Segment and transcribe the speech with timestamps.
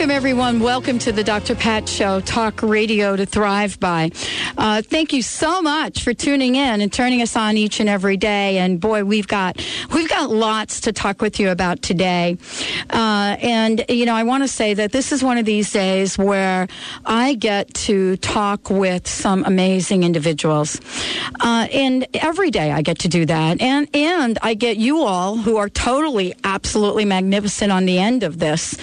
[0.00, 0.60] Welcome, everyone.
[0.60, 1.54] Welcome to the Dr.
[1.54, 4.12] Pat Show, talk radio to thrive by.
[4.56, 8.16] Uh, thank you so much for tuning in and turning us on each and every
[8.16, 8.56] day.
[8.56, 12.38] And boy, we've got we've got lots to talk with you about today.
[12.88, 16.16] Uh, and you know, I want to say that this is one of these days
[16.16, 16.66] where
[17.04, 20.80] I get to talk with some amazing individuals.
[21.40, 23.60] Uh, and every day I get to do that.
[23.60, 28.38] And and I get you all who are totally, absolutely magnificent on the end of
[28.38, 28.78] this.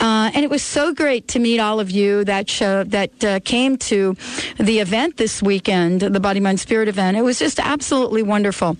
[0.00, 3.40] Uh, and it was so great to meet all of you that show, that uh,
[3.40, 4.16] came to
[4.58, 7.16] the event this weekend, the Body Mind Spirit event.
[7.16, 8.76] It was just absolutely wonderful.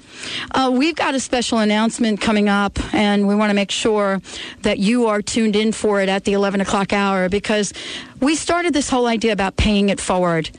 [0.52, 4.20] Uh, we've got a special announcement coming up, and we want to make sure
[4.62, 7.72] that you are tuned in for it at the 11 o'clock hour because
[8.20, 10.50] we started this whole idea about paying it forward.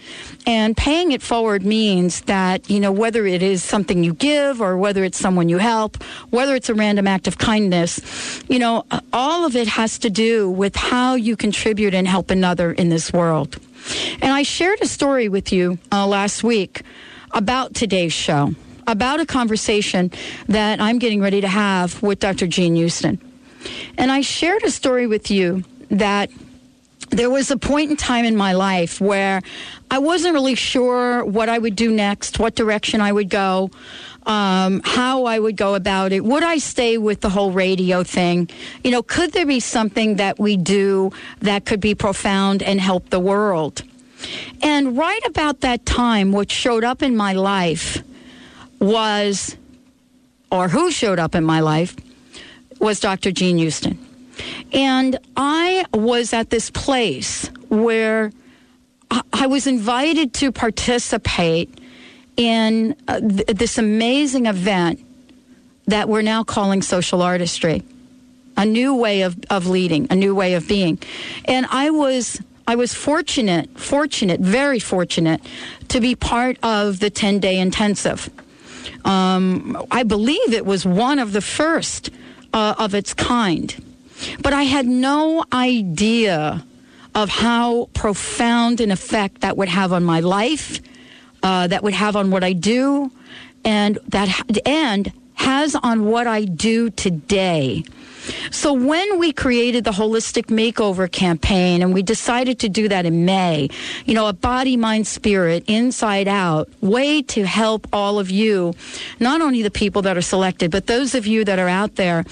[0.46, 4.78] And paying it forward means that, you know, whether it is something you give or
[4.78, 9.46] whether it's someone you help, whether it's a random act of kindness, you know, all
[9.46, 13.58] of it has to do with how you contribute and help another in this world.
[14.22, 16.84] And I shared a story with you uh, last week
[17.32, 18.54] about today's show,
[18.86, 20.12] about a conversation
[20.48, 22.48] that I'm getting ready to have with Dr.
[22.48, 23.20] Jean Houston.
[23.98, 26.30] And I shared a story with you that
[27.18, 29.42] there was a point in time in my life where
[29.90, 33.72] I wasn't really sure what I would do next, what direction I would go,
[34.28, 36.24] um, how I would go about it.
[36.24, 38.50] Would I stay with the whole radio thing?
[38.84, 43.10] You know, could there be something that we do that could be profound and help
[43.10, 43.82] the world?
[44.62, 48.04] And right about that time, what showed up in my life
[48.80, 49.58] was,
[50.52, 51.96] or who showed up in my life,
[52.80, 53.32] was Dr.
[53.32, 54.07] Jean Houston.
[54.74, 58.32] And I was at this place where
[59.34, 61.80] I was invited to participate
[62.36, 65.04] in uh, th- this amazing event
[65.88, 67.84] that we're now calling social artistry.
[68.58, 71.00] A new way of, of leading a new way of being.
[71.46, 75.42] And i was i was fortunate fortunate very fortunate
[75.90, 78.30] to be part of the 10 day intensive.
[79.06, 82.10] Um, i believe it was one of the first
[82.52, 83.76] uh, of its kind
[84.42, 86.66] but I had no idea
[87.16, 90.80] of how profound an effect that would have on my life,
[91.44, 93.12] uh, that would have on what I do,
[93.64, 94.30] and that
[94.68, 97.84] and has on what I do today.
[98.52, 103.26] So when we created the holistic makeover campaign and we decided to do that in
[103.26, 103.70] May,
[104.06, 108.74] you know, a body, mind, spirit, inside out, way to help all of you,
[109.20, 112.26] not only the people that are selected, but those of you that are out there,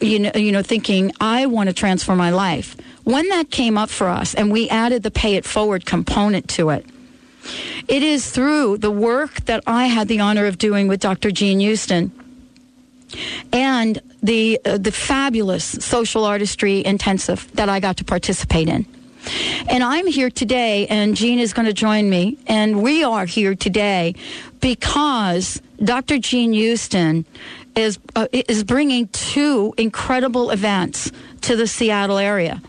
[0.00, 2.76] you know, you know, thinking, I want to transform my life.
[3.04, 6.70] When that came up for us and we added the pay it forward component to
[6.70, 6.86] it,
[7.86, 11.30] it is through the work that I had the honor of doing with Dr.
[11.30, 12.10] Jean Houston
[13.52, 18.86] and the uh, the fabulous social artistry intensive that I got to participate in.
[19.68, 23.54] And I'm here today, and Jean is going to join me, and we are here
[23.54, 24.14] today
[24.60, 26.18] because Dr.
[26.18, 27.24] Jean Houston
[27.74, 31.10] is uh, is bringing two incredible events
[31.42, 32.62] to the Seattle area,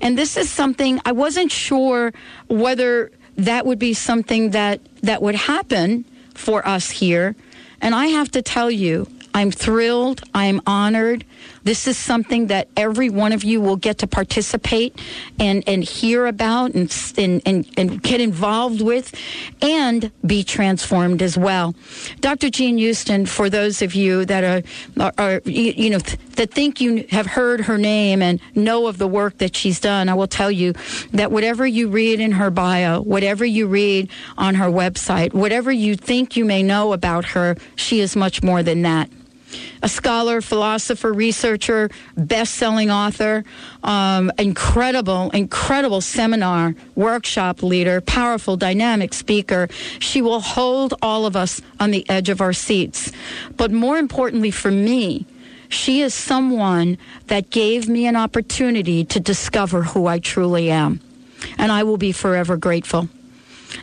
[0.00, 2.12] and this is something I wasn't sure
[2.48, 6.04] whether that would be something that that would happen
[6.34, 7.34] for us here,
[7.80, 10.22] and I have to tell you, I'm thrilled.
[10.34, 11.24] I'm honored.
[11.64, 15.00] This is something that every one of you will get to participate
[15.38, 19.14] and, and hear about and, and, and, and get involved with
[19.62, 21.74] and be transformed as well.
[22.20, 22.50] Dr.
[22.50, 27.06] Jean Houston, for those of you that are, are, are you know, that think you
[27.10, 30.50] have heard her name and know of the work that she's done, I will tell
[30.50, 30.74] you
[31.12, 35.96] that whatever you read in her bio, whatever you read on her website, whatever you
[35.96, 39.08] think you may know about her, she is much more than that.
[39.82, 43.44] A scholar, philosopher, researcher, best selling author,
[43.82, 49.68] um, incredible, incredible seminar, workshop leader, powerful, dynamic speaker.
[49.98, 53.12] She will hold all of us on the edge of our seats.
[53.56, 55.26] But more importantly for me,
[55.68, 56.98] she is someone
[57.28, 61.00] that gave me an opportunity to discover who I truly am.
[61.56, 63.08] And I will be forever grateful.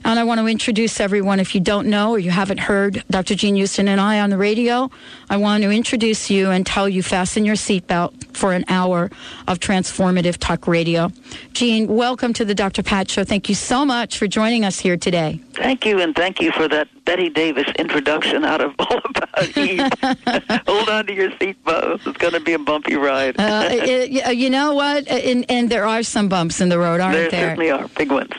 [0.03, 3.36] And I want to introduce everyone, if you don't know or you haven't heard Dr.
[3.36, 4.89] Jean Houston and I on the radio,
[5.30, 9.09] I want to introduce you and tell you fasten your seatbelt for an hour
[9.47, 11.12] of transformative talk radio.
[11.53, 12.83] Jean, welcome to the Dr.
[12.83, 13.24] Pat Show.
[13.24, 15.39] Thank you so much for joining us here today.
[15.53, 19.44] Thank you, and thank you for that Bette Davis introduction out of All About.
[20.67, 22.06] Hold on to your seatbelt.
[22.06, 23.35] It's going to be a bumpy ride.
[23.39, 25.07] uh, it, you know what?
[25.07, 27.31] And, and, there are some bumps in the road, aren't there?
[27.31, 28.29] There certainly are, big ones.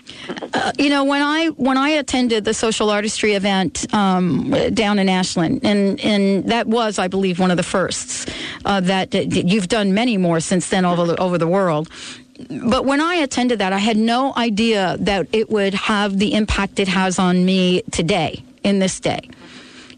[0.54, 5.08] uh, you know, when I when I attended the social artistry event um, down in
[5.08, 8.26] Ashland, and and that was, I believe, one of the firsts
[8.64, 11.88] uh, that, you've done many more since then over the, over the world
[12.48, 16.80] but when I attended that, I had no idea that it would have the impact
[16.80, 19.28] it has on me today, in this day.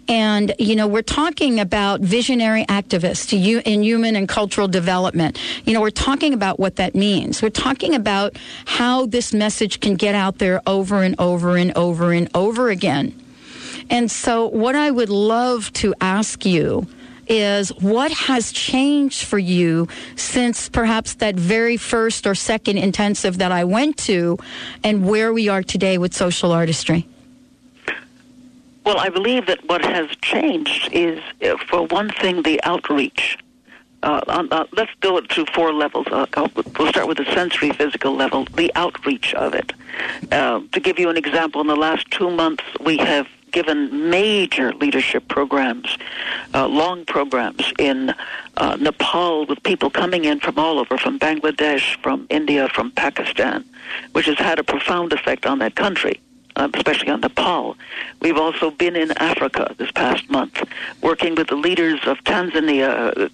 [0.09, 3.33] And, you know, we're talking about visionary activists
[3.65, 5.39] in human and cultural development.
[5.65, 7.41] You know, we're talking about what that means.
[7.41, 12.13] We're talking about how this message can get out there over and over and over
[12.13, 13.19] and over again.
[13.91, 16.87] And so, what I would love to ask you
[17.29, 23.53] is what has changed for you since perhaps that very first or second intensive that
[23.53, 24.39] I went to
[24.83, 27.09] and where we are today with social artistry?
[28.85, 33.39] Well, I believe that what has changed is, uh, for one thing, the outreach.
[34.03, 36.09] Uh, uh, let's it through four levels.
[36.11, 36.27] Uh,
[36.57, 39.73] we'll start with the sensory physical level, the outreach of it.
[40.33, 44.73] Uh, to give you an example, in the last two months, we have given major
[44.73, 45.97] leadership programs,
[46.53, 48.13] uh, long programs in
[48.59, 53.65] Nepal with people coming in from all over, from Bangladesh, from India, from Pakistan,
[54.13, 56.21] which has had a profound effect on that country.
[56.55, 57.77] Uh, especially on Nepal.
[58.21, 60.63] We've also been in Africa this past month,
[61.01, 63.31] working with the leaders of Tanzania,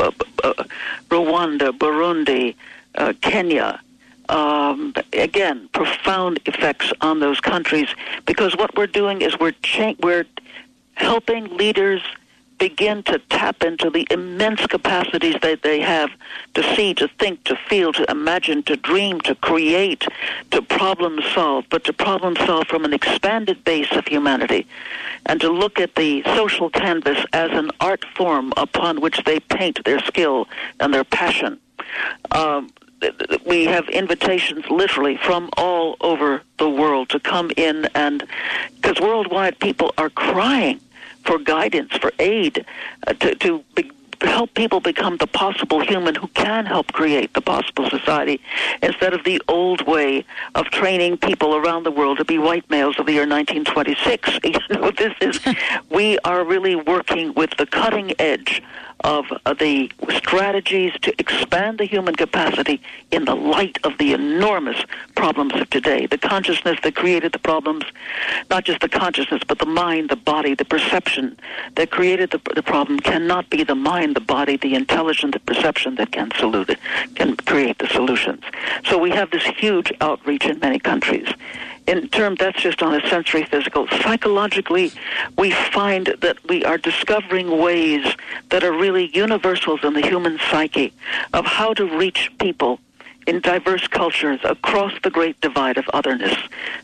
[0.00, 0.10] uh,
[0.42, 0.64] uh,
[1.10, 2.54] Rwanda, Burundi,
[3.20, 3.78] Kenya,
[4.28, 7.88] um, again, profound effects on those countries
[8.24, 10.24] because what we're doing is we're cha- we're
[10.94, 12.02] helping leaders
[12.58, 16.10] begin to tap into the immense capacities that they have
[16.54, 20.06] to see, to think, to feel, to imagine, to dream, to create,
[20.50, 24.66] to problem solve, but to problem solve from an expanded base of humanity,
[25.26, 29.84] and to look at the social canvas as an art form upon which they paint
[29.84, 30.48] their skill
[30.80, 31.58] and their passion.
[32.30, 32.70] Um,
[33.44, 38.26] we have invitations literally from all over the world to come in and
[38.76, 40.80] because worldwide people are crying
[41.26, 42.64] for guidance, for aid,
[43.06, 43.90] uh, to, to be,
[44.22, 48.40] help people become the possible human who can help create the possible society
[48.82, 50.24] instead of the old way
[50.54, 54.38] of training people around the world to be white males of the year 1926.
[54.46, 55.40] You know, this is,
[55.90, 58.62] we are really working with the cutting edge
[59.00, 64.84] of uh, the strategies to expand the human capacity in the light of the enormous
[65.14, 66.06] problems of today.
[66.06, 67.84] The consciousness that created the problems,
[68.50, 71.38] not just the consciousness, but the mind, the body, the perception
[71.74, 75.96] that created the, the problem cannot be the mind, the body, the intelligence, the perception
[75.96, 76.78] that can, salute it,
[77.14, 78.42] can create the solutions.
[78.88, 81.28] So we have this huge outreach in many countries
[81.86, 84.92] in terms that's just on a sensory physical psychologically
[85.38, 88.04] we find that we are discovering ways
[88.50, 90.92] that are really universals in the human psyche
[91.32, 92.80] of how to reach people
[93.26, 96.36] in diverse cultures across the great divide of otherness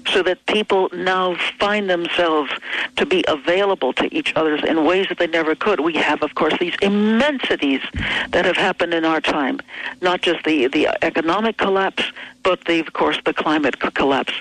[0.08, 2.50] so that people now find themselves
[2.96, 5.80] to be available to each other in ways that they never could.
[5.80, 7.80] We have, of course, these immensities
[8.30, 9.60] that have happened in our time,
[10.00, 12.04] not just the, the economic collapse,
[12.42, 14.32] but the, of course, the climate collapse.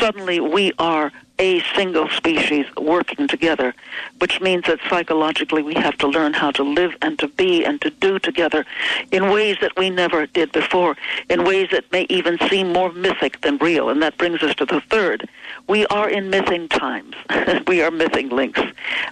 [0.00, 3.74] Suddenly we are a single species working together,
[4.18, 7.80] which means that psychologically we have to learn how to live and to be and
[7.80, 8.66] to do together
[9.12, 10.96] in ways that we never did before,
[11.30, 13.88] in ways that may even seem more mythic than real.
[13.88, 15.28] And that brings us to the third.
[15.68, 17.14] We are in missing times.
[17.66, 18.60] we are missing links.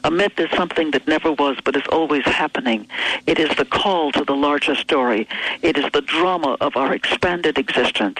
[0.05, 2.87] A myth is something that never was but is always happening.
[3.27, 5.29] It is the call to the larger story.
[5.63, 8.19] It is the drama of our expanded existence.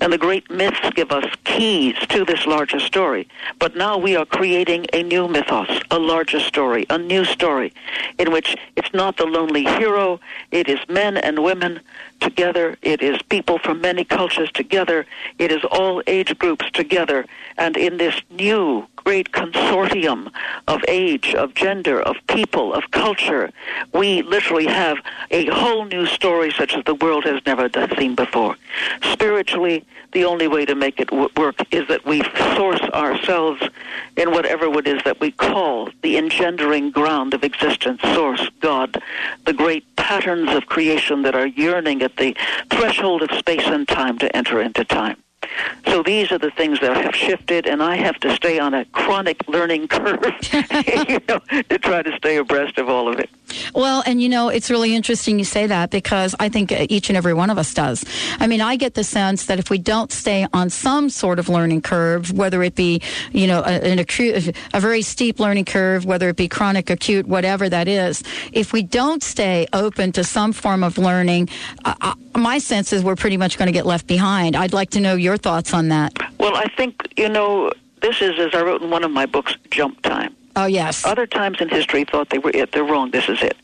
[0.00, 3.28] And the great myths give us keys to this larger story.
[3.58, 7.72] But now we are creating a new mythos, a larger story, a new story,
[8.18, 11.80] in which it's not the lonely hero, it is men and women
[12.20, 15.06] together, it is people from many cultures together,
[15.38, 20.30] it is all age groups together, and in this new great consortium
[20.66, 23.50] of age, of gender, of people, of culture.
[23.92, 24.98] We literally have
[25.30, 27.68] a whole new story such as the world has never
[27.98, 28.56] seen before.
[29.02, 32.22] Spiritually, the only way to make it work is that we
[32.56, 33.60] source ourselves
[34.16, 39.02] in whatever it is that we call the engendering ground of existence, source, God,
[39.44, 42.36] the great patterns of creation that are yearning at the
[42.70, 45.16] threshold of space and time to enter into time.
[45.86, 48.84] So these are the things that have shifted, and I have to stay on a
[48.86, 50.24] chronic learning curve,
[51.08, 53.30] you know, to try to stay abreast of all of it.
[53.74, 57.16] Well, and you know, it's really interesting you say that because I think each and
[57.16, 58.04] every one of us does.
[58.38, 61.48] I mean, I get the sense that if we don't stay on some sort of
[61.48, 63.00] learning curve, whether it be,
[63.32, 67.68] you know, an acute, a very steep learning curve, whether it be chronic, acute, whatever
[67.68, 71.48] that is, if we don't stay open to some form of learning,
[72.34, 74.56] my sense is we're pretty much going to get left behind.
[74.56, 76.12] I'd like to know your thoughts on that.
[76.38, 77.70] Well, I think, you know,
[78.02, 80.34] this is, as I wrote in one of my books, jump time.
[80.56, 81.04] Oh, yes.
[81.04, 82.72] Other times in history thought they were it.
[82.72, 83.10] They're wrong.
[83.10, 83.56] This is it.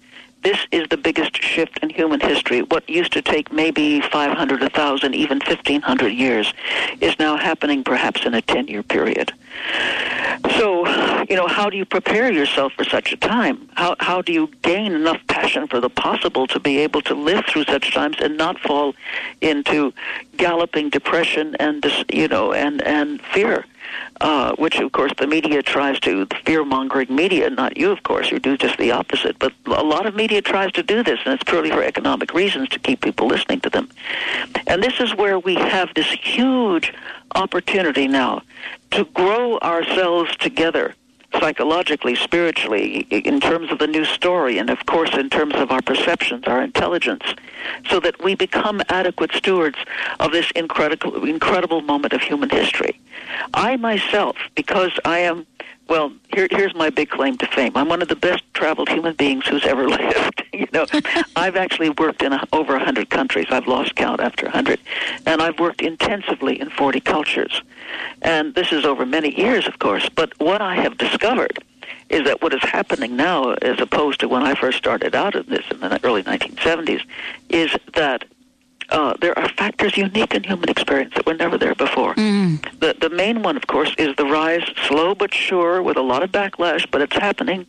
[0.43, 2.63] This is the biggest shift in human history.
[2.63, 6.53] What used to take maybe 500, 1,000, even 1,500 years
[7.01, 9.33] is now happening perhaps in a 10 year period.
[10.57, 10.87] So,
[11.29, 13.69] you know, how do you prepare yourself for such a time?
[13.75, 17.45] How, how do you gain enough passion for the possible to be able to live
[17.47, 18.95] through such times and not fall
[19.43, 19.93] into
[20.37, 23.67] galloping depression and, you know, and, and fear?
[24.21, 28.03] Uh, which of course the media tries to, the fear mongering media, not you, of
[28.03, 29.39] course, you do just the opposite.
[29.39, 32.69] But a lot of media tries to do this, and it's purely for economic reasons
[32.71, 33.89] to keep people listening to them.
[34.67, 36.93] And this is where we have this huge
[37.35, 38.43] opportunity now
[38.91, 40.95] to grow ourselves together
[41.39, 45.83] psychologically, spiritually, in terms of the new story, and of course in terms of our
[45.83, 47.25] perceptions, our intelligence,
[47.89, 49.79] so that we become adequate stewards
[50.19, 53.01] of this incredible, incredible moment of human history.
[53.55, 55.47] I myself, because I am
[55.91, 57.73] well, here, here's my big claim to fame.
[57.75, 60.45] I'm one of the best traveled human beings who's ever lived.
[60.53, 60.87] you know,
[61.35, 63.47] I've actually worked in a, over 100 countries.
[63.51, 64.79] I've lost count after 100.
[65.27, 67.63] And I've worked intensively in 40 cultures.
[68.23, 70.09] And this is over many years, of course.
[70.09, 71.59] But what I have discovered
[72.09, 75.47] is that what is happening now, as opposed to when I first started out in
[75.47, 77.03] this in the early 1970s,
[77.49, 78.25] is that
[78.91, 82.15] uh, there are factors unique in human experience that were never there before.
[82.15, 82.63] Mm.
[82.81, 86.23] The the main one, of course, is the rise, slow but sure, with a lot
[86.23, 87.67] of backlash, but it's happening.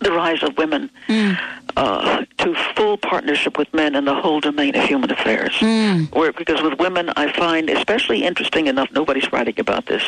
[0.00, 1.36] The rise of women mm.
[1.76, 5.54] uh, to full partnership with men in the whole domain of human affairs.
[5.58, 6.14] Mm.
[6.14, 8.90] Where because with women, I find especially interesting enough.
[8.92, 10.04] Nobody's writing about this,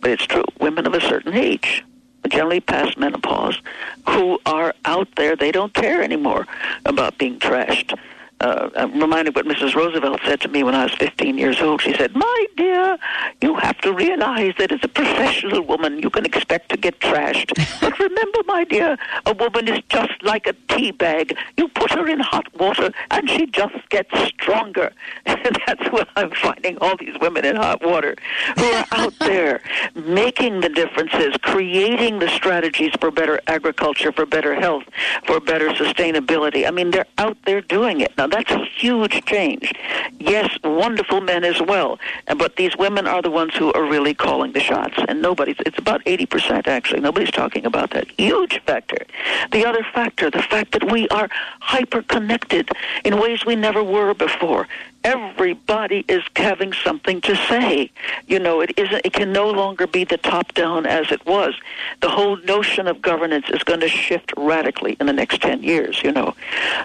[0.00, 0.44] but it's true.
[0.60, 1.84] Women of a certain age
[2.30, 3.60] generally past menopause,
[4.08, 5.36] who are out there.
[5.36, 6.46] They don't care anymore
[6.86, 7.98] about being trashed
[8.40, 9.74] uh, I'm reminded what Mrs.
[9.74, 11.80] Roosevelt said to me when I was 15 years old.
[11.80, 12.98] She said, My dear,
[13.40, 17.52] you have to realize that as a professional woman, you can expect to get trashed.
[17.80, 21.36] but remember, my dear, a woman is just like a tea bag.
[21.56, 24.92] You put her in hot water, and she just gets stronger.
[25.44, 28.16] And that's what I'm finding all these women in hot water
[28.56, 29.60] who are out there
[29.94, 34.84] making the differences, creating the strategies for better agriculture, for better health,
[35.26, 36.66] for better sustainability.
[36.66, 38.16] I mean, they're out there doing it.
[38.16, 39.72] Now, that's a huge change.
[40.18, 42.00] Yes, wonderful men as well,
[42.36, 45.78] but these women are the ones who are really calling the shots, and nobody's, it's
[45.78, 47.00] about 80% actually.
[47.00, 48.10] Nobody's talking about that.
[48.18, 49.06] Huge factor.
[49.52, 51.28] The other factor, the fact that we are
[51.60, 52.70] hyper connected
[53.04, 54.66] in ways we never were before
[55.04, 57.90] everybody is having something to say.
[58.26, 59.02] You know, it isn't.
[59.04, 61.54] It can no longer be the top down as it was.
[62.00, 66.02] The whole notion of governance is going to shift radically in the next ten years.
[66.02, 66.34] You know,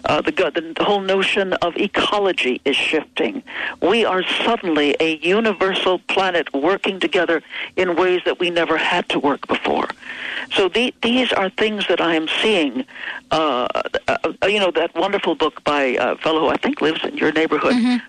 [0.06, 0.32] uh, the,
[0.78, 3.42] the whole notion of ecology is shifting.
[3.82, 7.42] We are suddenly a universal planet working together
[7.76, 9.90] in ways that we never had to work before.
[10.52, 12.86] So the, these are things that I am seeing.
[13.32, 13.68] Uh,
[14.08, 17.32] uh, you know, that wonderful book by a fellow who I think lives in your
[17.32, 18.09] neighborhood, mm-hmm.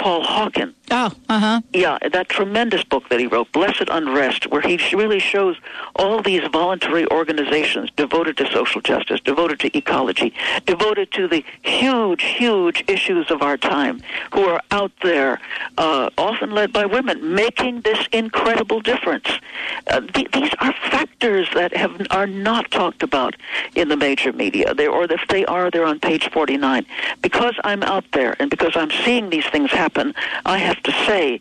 [0.00, 0.72] Paul Hawken.
[0.90, 1.60] Oh, uh huh.
[1.74, 5.56] Yeah, that tremendous book that he wrote, Blessed Unrest, where he really shows
[5.94, 10.32] all these voluntary organizations devoted to social justice, devoted to ecology,
[10.64, 14.00] devoted to the huge, huge issues of our time,
[14.32, 15.38] who are out there,
[15.76, 19.28] uh, often led by women, making this incredible difference.
[19.86, 23.36] Uh, th- these are factors that have are not talked about
[23.74, 24.72] in the major media.
[24.72, 26.86] They, or if they are, they're on page 49.
[27.20, 29.89] Because I'm out there and because I'm seeing these things happen,
[30.44, 31.40] I have to say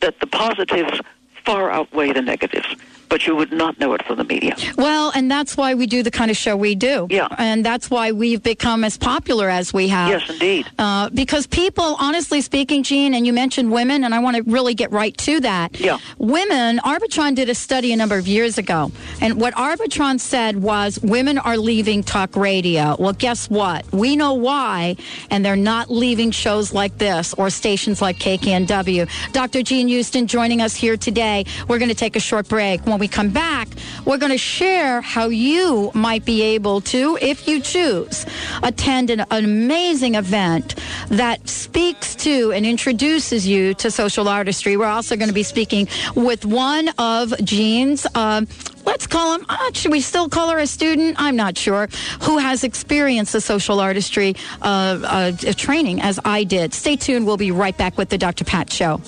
[0.00, 1.00] that the positives
[1.44, 2.66] far outweigh the negatives.
[3.10, 4.56] But you would not know it from the media.
[4.76, 7.08] Well, and that's why we do the kind of show we do.
[7.10, 7.28] Yeah.
[7.36, 10.08] And that's why we've become as popular as we have.
[10.08, 10.66] Yes, indeed.
[10.78, 14.74] Uh, because people, honestly speaking, Jean, and you mentioned women, and I want to really
[14.74, 15.78] get right to that.
[15.80, 15.98] Yeah.
[16.18, 20.98] Women, Arbitron did a study a number of years ago, and what Arbitron said was
[21.00, 22.96] women are leaving talk radio.
[22.98, 23.92] Well, guess what?
[23.92, 24.96] We know why,
[25.30, 29.32] and they're not leaving shows like this or stations like KKNW.
[29.32, 29.62] Dr.
[29.62, 31.44] Jean Houston joining us here today.
[31.66, 32.86] We're going to take a short break.
[32.86, 33.68] When we come back,
[34.04, 38.26] we're going to share how you might be able to, if you choose,
[38.62, 40.74] attend an, amazing event
[41.08, 44.76] that speaks to and introduces you to social artistry.
[44.76, 48.06] We're also going to be speaking with one of Jean's.
[48.14, 48.44] Uh,
[48.84, 51.16] let's call him, uh, should we still call her a student?
[51.18, 51.88] I'm not sure,
[52.22, 56.74] who has experienced the social artistry uh, uh, training as I did.
[56.74, 57.26] Stay tuned.
[57.26, 58.44] We'll be right back with the Dr.
[58.44, 59.00] Pat Show.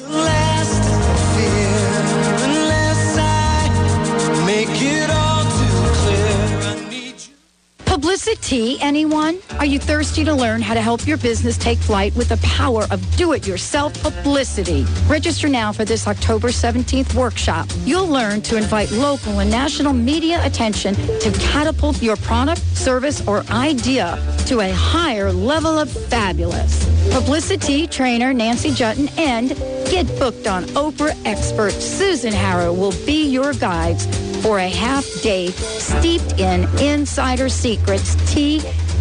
[7.93, 9.39] Publicity, anyone?
[9.59, 12.85] Are you thirsty to learn how to help your business take flight with the power
[12.91, 14.87] of do-it-yourself publicity?
[15.07, 17.69] Register now for this October 17th workshop.
[17.85, 23.45] You'll learn to invite local and national media attention to catapult your product, service, or
[23.51, 26.87] idea to a higher level of fabulous.
[27.13, 29.51] Publicity trainer Nancy Juetten and
[29.91, 34.07] Get Booked on Oprah expert Susan Harrow will be your guides
[34.43, 38.61] for a half day steeped in insider secrets, tea,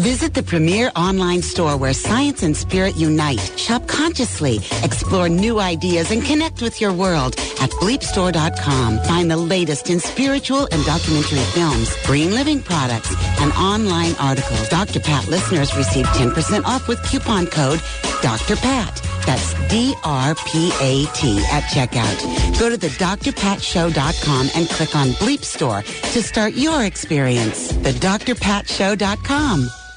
[0.00, 3.38] Visit the premier online store where science and spirit unite.
[3.58, 8.98] Shop consciously, explore new ideas, and connect with your world at bleepstore.com.
[9.00, 14.70] Find the latest in spiritual and documentary films, green living products, and online articles.
[14.70, 15.00] Dr.
[15.00, 17.82] Pat listeners receive 10% off with coupon code
[18.22, 18.56] Dr.
[18.56, 19.02] Pat.
[19.26, 22.58] That's D-R-P-A-T at checkout.
[22.58, 27.68] Go to the drpatshow.com and click on Bleep Store to start your experience.
[27.68, 29.68] The drpatshow.com.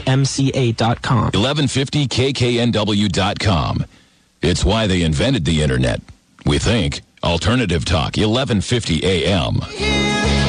[0.00, 1.30] mca.com.
[1.32, 3.84] 1150kknw.com.
[4.42, 6.00] It's why they invented the internet.
[6.44, 7.00] We think.
[7.24, 10.45] Alternative Talk, 1150 AM.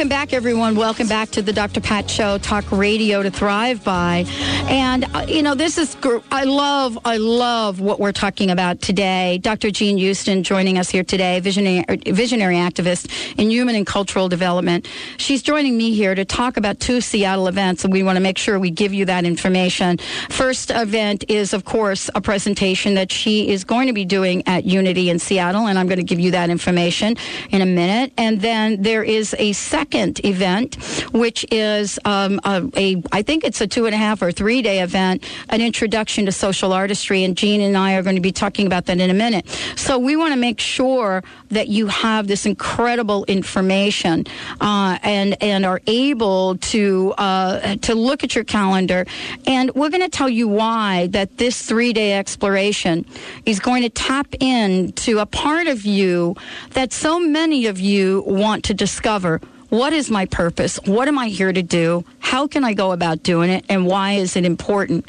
[0.00, 0.76] Welcome back, everyone.
[0.76, 1.82] Welcome back to the Dr.
[1.82, 4.24] Pat Show, talk radio to thrive by.
[4.70, 8.80] And, uh, you know, this is, gr- I love, I love what we're talking about
[8.80, 9.36] today.
[9.42, 9.70] Dr.
[9.70, 14.88] Jean Houston joining us here today, visionary, visionary activist in human and cultural development.
[15.18, 18.38] She's joining me here to talk about two Seattle events, and we want to make
[18.38, 19.98] sure we give you that information.
[20.30, 24.64] First event is, of course, a presentation that she is going to be doing at
[24.64, 27.18] Unity in Seattle, and I'm going to give you that information
[27.50, 28.14] in a minute.
[28.16, 30.76] And then there is a second event,
[31.12, 34.62] which is um, a, a, I think it's a two and a half or three
[34.62, 37.24] day event, an introduction to social artistry.
[37.24, 39.48] And Jean and I are going to be talking about that in a minute.
[39.76, 44.26] So we want to make sure that you have this incredible information
[44.60, 49.06] uh, and and are able to uh, to look at your calendar.
[49.46, 53.04] And we're going to tell you why that this three day exploration
[53.46, 56.36] is going to tap into a part of you
[56.70, 60.78] that so many of you want to discover what is my purpose?
[60.84, 62.04] What am I here to do?
[62.18, 63.64] How can I go about doing it?
[63.68, 65.06] And why is it important?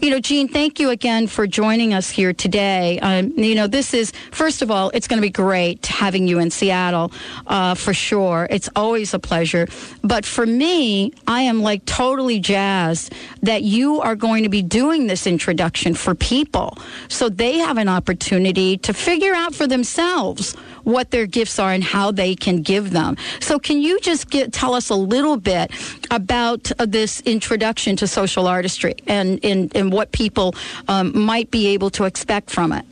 [0.00, 2.98] You know, Jean, thank you again for joining us here today.
[3.00, 6.38] Um, you know, this is, first of all, it's going to be great having you
[6.38, 7.12] in Seattle
[7.46, 8.48] uh, for sure.
[8.50, 9.68] It's always a pleasure.
[10.02, 15.06] But for me, I am like totally jazzed that you are going to be doing
[15.06, 21.10] this introduction for people so they have an opportunity to figure out for themselves what
[21.10, 23.16] their gifts are and how they can give them.
[23.40, 25.70] So, can you just get, tell us a little bit
[26.10, 30.54] about uh, this introduction to social artistry and, and, and what people
[30.88, 32.84] um, might be able to expect from it?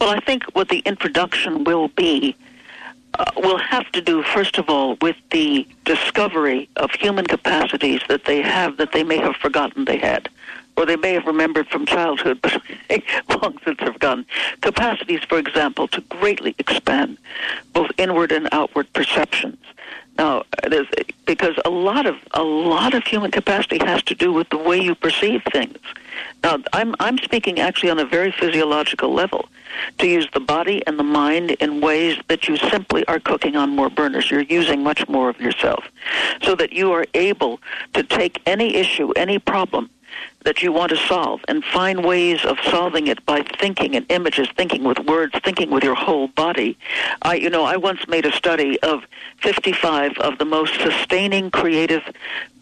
[0.00, 2.36] Well, I think what the introduction will be
[3.18, 8.24] uh, will have to do, first of all, with the discovery of human capacities that
[8.24, 10.28] they have that they may have forgotten they had
[10.80, 12.60] or they may have remembered from childhood, but
[13.42, 14.24] long since have gone.
[14.62, 17.18] Capacities, for example, to greatly expand
[17.74, 19.58] both inward and outward perceptions.
[20.16, 20.44] Now,
[21.26, 24.78] because a lot of a lot of human capacity has to do with the way
[24.78, 25.78] you perceive things.
[26.42, 29.48] Now, I'm I'm speaking actually on a very physiological level.
[29.98, 33.70] To use the body and the mind in ways that you simply are cooking on
[33.70, 34.30] more burners.
[34.30, 35.84] You're using much more of yourself,
[36.42, 37.60] so that you are able
[37.92, 39.88] to take any issue, any problem,
[40.44, 44.48] that you want to solve and find ways of solving it by thinking in images,
[44.56, 46.78] thinking with words, thinking with your whole body.
[47.22, 49.04] I, you know, I once made a study of
[49.38, 52.02] 55 of the most sustaining creative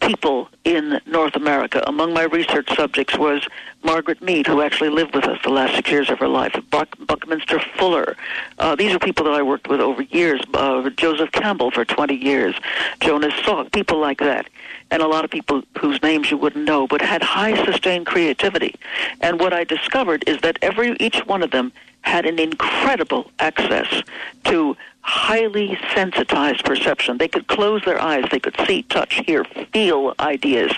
[0.01, 1.83] people in North America.
[1.87, 3.47] Among my research subjects was
[3.83, 6.89] Margaret Mead, who actually lived with us the last six years of her life, Buck,
[7.05, 8.17] Buckminster Fuller.
[8.57, 10.41] Uh, these are people that I worked with over years.
[10.53, 12.55] Uh, Joseph Campbell for 20 years,
[12.99, 14.47] Jonas Salk, people like that
[14.91, 18.75] and a lot of people whose names you wouldn't know, but had high sustained creativity.
[19.21, 21.71] And what I discovered is that every each one of them
[22.01, 24.03] had an incredible access
[24.45, 27.17] to highly sensitized perception.
[27.17, 30.71] They could close their eyes, they could see, touch, hear, feel ideas,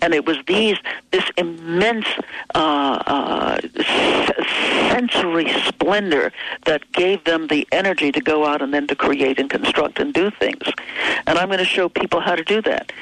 [0.00, 0.76] and it was these
[1.10, 2.06] this immense
[2.54, 3.60] uh, uh,
[4.90, 6.32] sensory splendor
[6.64, 10.14] that gave them the energy to go out and then to create and construct and
[10.14, 10.62] do things.
[11.26, 12.92] And I'm going to show people how to do that,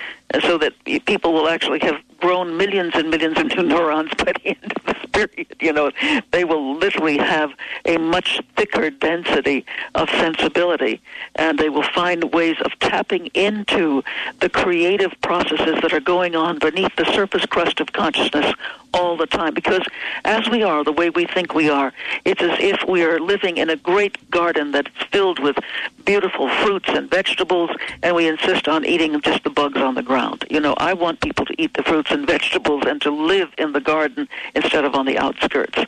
[0.43, 0.73] so that
[1.07, 4.85] people will actually have grown millions and millions of new neurons by the end of
[4.85, 5.57] this period.
[5.61, 5.91] You know,
[6.31, 7.53] they will literally have
[7.85, 11.01] a much thicker density of sensibility,
[11.37, 14.03] and they will find ways of tapping into
[14.41, 18.53] the creative processes that are going on beneath the surface crust of consciousness
[18.93, 19.55] all the time.
[19.55, 19.85] Because
[20.25, 21.93] as we are, the way we think we are,
[22.25, 25.57] it's as if we are living in a great garden that's filled with
[26.05, 27.71] beautiful fruits and vegetables,
[28.03, 30.45] and we insist on eating just the bugs on the ground.
[30.51, 33.73] You know, I want people to eat the fruits and vegetables and to live in
[33.73, 35.79] the garden instead of on the outskirts.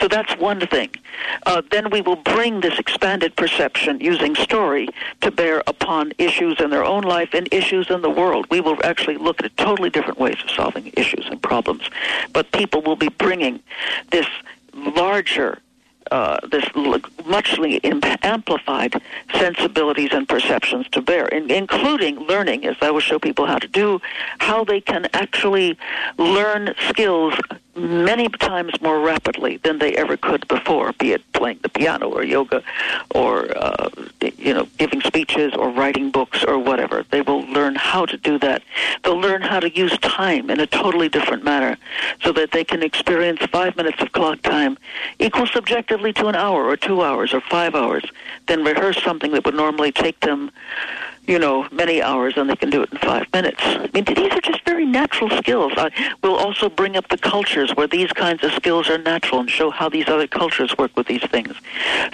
[0.00, 0.90] So that's one thing.
[1.46, 4.88] Uh, then we will bring this expanded perception using story
[5.20, 8.46] to bear upon issues in their own life and issues in the world.
[8.50, 11.88] We will actually look at totally different ways of solving issues and problems.
[12.32, 13.60] But people will be bringing
[14.10, 14.26] this
[14.74, 15.58] larger
[16.10, 16.64] uh, this
[17.26, 17.80] muchly
[18.22, 19.00] amplified
[19.34, 23.68] sensibilities and perceptions to bear, in, including learning, as I will show people how to
[23.68, 24.00] do,
[24.38, 25.78] how they can actually
[26.16, 27.34] learn skills
[27.78, 32.22] many times more rapidly than they ever could before, be it playing the piano or
[32.22, 32.62] yoga
[33.14, 33.88] or, uh,
[34.36, 37.04] you know, giving speeches or writing books or whatever.
[37.10, 38.62] They will learn how to do that.
[39.02, 41.76] They'll learn how to use time in a totally different manner
[42.22, 44.78] so that they can experience five minutes of clock time
[45.18, 48.04] equal subjectively to an hour or two hours or five hours,
[48.46, 50.50] then rehearse something that would normally take them
[51.28, 53.60] you know, many hours and they can do it in five minutes.
[53.62, 55.74] I mean, these are just very natural skills.
[55.76, 55.90] I
[56.22, 59.70] will also bring up the cultures where these kinds of skills are natural and show
[59.70, 61.54] how these other cultures work with these things.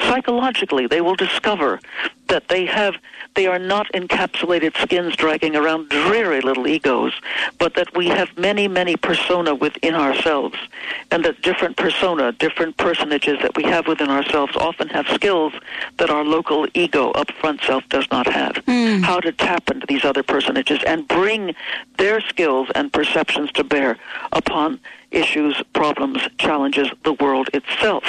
[0.00, 1.78] Psychologically, they will discover
[2.26, 2.96] that they have
[3.34, 7.12] they are not encapsulated skins dragging around dreary little egos,
[7.58, 10.56] but that we have many, many persona within ourselves,
[11.10, 15.52] and that different persona, different personages that we have within ourselves often have skills
[15.98, 18.54] that our local ego, upfront self, does not have.
[18.66, 19.02] Mm.
[19.02, 21.54] How to tap into these other personages and bring
[21.98, 23.96] their skills and perceptions to bear
[24.32, 28.04] upon issues, problems, challenges, the world itself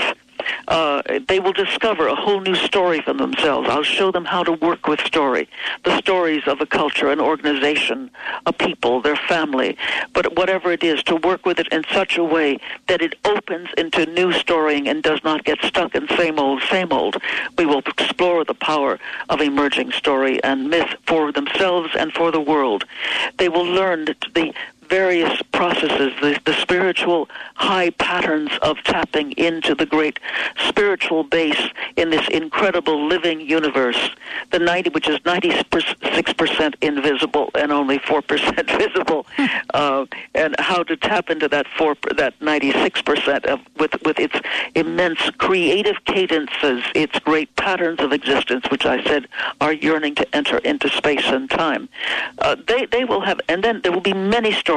[0.68, 3.70] uh, they will discover a whole new story for themselves.
[3.70, 5.48] I'll show them how to work with story,
[5.84, 8.12] the stories of a culture, an organization,
[8.46, 9.78] a people, their family,
[10.14, 13.70] but whatever it is, to work with it in such a way that it opens
[13.78, 17.18] into new storying and does not get stuck in same old, same old.
[17.58, 22.40] We will explore the power of emerging story and myth for themselves and for the
[22.40, 22.86] world.
[23.38, 24.54] They will learn the
[24.90, 30.20] various processes, the, the spiritual high patterns of tapping into the great
[30.68, 34.10] spiritual base in this incredible living universe,
[34.52, 39.26] the 90, which is 96% invisible and only 4% visible,
[39.74, 44.36] uh, and how to tap into that four, that 96% of, with, with its
[44.76, 49.28] immense creative cadences, its great patterns of existence, which I said
[49.62, 51.90] are yearning to enter into space and time.
[52.40, 54.75] Uh, they, they will have, and then there will be many stories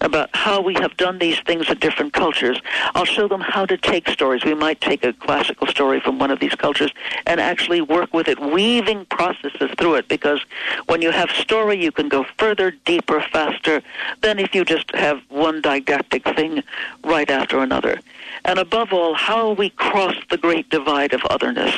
[0.00, 2.60] about how we have done these things in different cultures.
[2.94, 4.44] I'll show them how to take stories.
[4.44, 6.92] We might take a classical story from one of these cultures
[7.26, 10.40] and actually work with it, weaving processes through it, because
[10.86, 13.82] when you have story, you can go further, deeper, faster
[14.22, 16.62] than if you just have one didactic thing
[17.04, 18.00] right after another.
[18.44, 21.74] And above all, how we cross the great divide of otherness.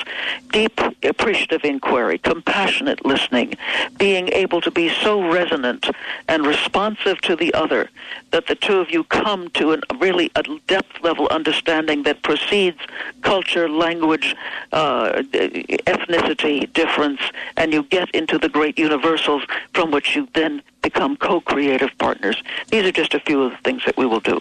[0.51, 3.55] Deep appreciative inquiry, compassionate listening,
[3.99, 5.87] being able to be so resonant
[6.29, 7.89] and responsive to the other
[8.31, 12.79] that the two of you come to a really a depth level understanding that precedes
[13.23, 14.35] culture, language,
[14.73, 17.21] uh, ethnicity difference,
[17.57, 19.43] and you get into the great universals
[19.75, 22.43] from which you then become co-creative partners.
[22.71, 24.41] These are just a few of the things that we will do.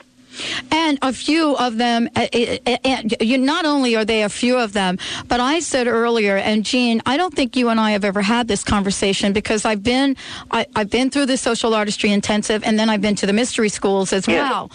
[0.71, 4.57] And a few of them, uh, uh, uh, you, not only are they a few
[4.57, 4.97] of them,
[5.27, 8.47] but I said earlier, and Jean, I don't think you and I have ever had
[8.47, 10.15] this conversation because I've been,
[10.51, 13.69] I, have been through the social artistry intensive, and then I've been to the mystery
[13.69, 14.71] schools as well.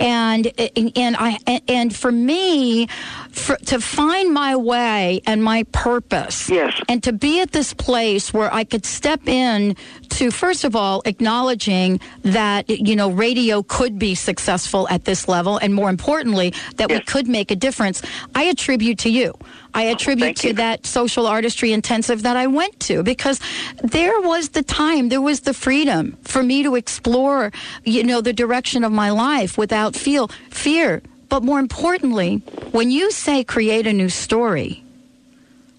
[0.00, 0.52] And
[0.96, 2.88] and I and for me,
[3.30, 6.80] for, to find my way and my purpose, yes.
[6.88, 9.76] and to be at this place where I could step in
[10.10, 15.58] to first of all acknowledging that you know radio could be successful at this level,
[15.58, 17.00] and more importantly, that yes.
[17.00, 18.02] we could make a difference.
[18.34, 19.34] I attribute to you.
[19.74, 20.54] I oh, attribute oh, to you.
[20.54, 23.40] that social artistry intensive that I went to because
[23.82, 27.52] there was the time, there was the freedom for me to explore,
[27.84, 31.02] you know, the direction of my life without feel fear.
[31.28, 32.36] But more importantly,
[32.72, 34.82] when you say create a new story,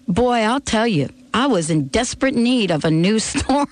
[0.06, 3.66] boy, I'll tell you, I was in desperate need of a new story.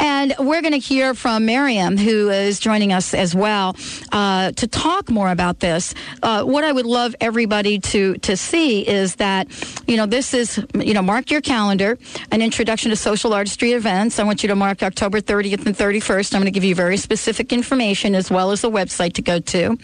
[0.00, 3.76] and we're going to hear from Miriam, who is joining us as well,
[4.12, 5.94] uh, to talk more about this.
[6.22, 9.48] Uh, what I would love everybody to, to see is that,
[9.86, 11.98] you know, this is, you know, mark your calendar,
[12.30, 14.18] an introduction to social artistry events.
[14.18, 16.34] I want you to mark October 30th and 31st.
[16.34, 19.40] I'm going to give you very specific information as well as a website to go
[19.40, 19.76] to.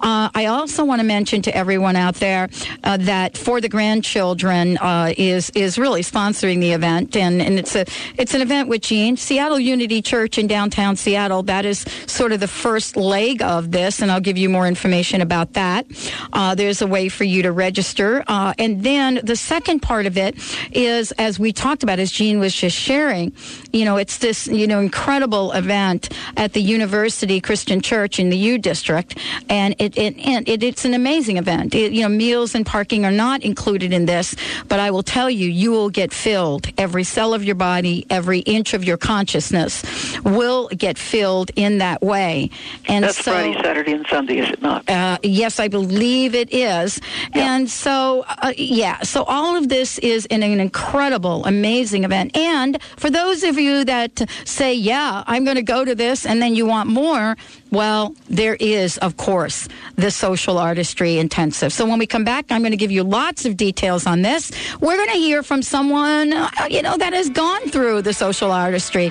[0.00, 2.48] Uh, I also want to mention to everyone out there
[2.84, 7.74] uh, that for the grandchildren, uh, is is really sponsoring the event, and, and it's
[7.74, 7.84] a
[8.18, 11.42] it's an event with Jean Seattle Unity Church in downtown Seattle.
[11.42, 15.20] That is sort of the first leg of this, and I'll give you more information
[15.20, 15.86] about that.
[16.32, 20.16] Uh, there's a way for you to register, uh, and then the second part of
[20.16, 20.36] it
[20.72, 23.32] is, as we talked about, as Jean was just sharing,
[23.72, 28.36] you know, it's this you know incredible event at the University Christian Church in the
[28.36, 31.74] U District, and it, it it, it's an amazing event.
[31.74, 34.34] It, you know, meals and parking are not included in this,
[34.68, 36.68] but I will tell you, you will get filled.
[36.78, 39.82] Every cell of your body, every inch of your consciousness
[40.22, 42.50] will get filled in that way.
[42.88, 44.88] And That's so, Friday, Saturday, and Sunday, is it not?
[44.88, 47.00] Uh, yes, I believe it is.
[47.34, 47.54] Yeah.
[47.54, 52.36] And so, uh, yeah, so all of this is in an incredible, amazing event.
[52.36, 56.40] And for those of you that say, yeah, I'm going to go to this, and
[56.40, 57.36] then you want more,
[57.72, 61.72] well, there is, of course, the social artistry intensive.
[61.72, 64.52] So when we come back, I'm going to give you lots of details on this.
[64.80, 68.52] We're going to hear from someone, uh, you know, that has gone through the social
[68.52, 69.10] artistry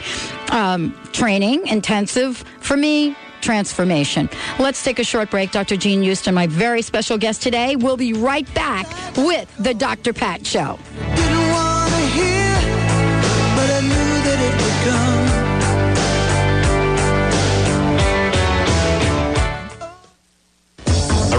[0.52, 2.46] um, training intensive.
[2.60, 4.30] For me, transformation.
[4.60, 5.52] Let's take a short break.
[5.52, 5.76] Dr.
[5.76, 7.76] Jean Houston, my very special guest today.
[7.76, 10.14] We'll be right back with the Dr.
[10.14, 10.78] Pat Show.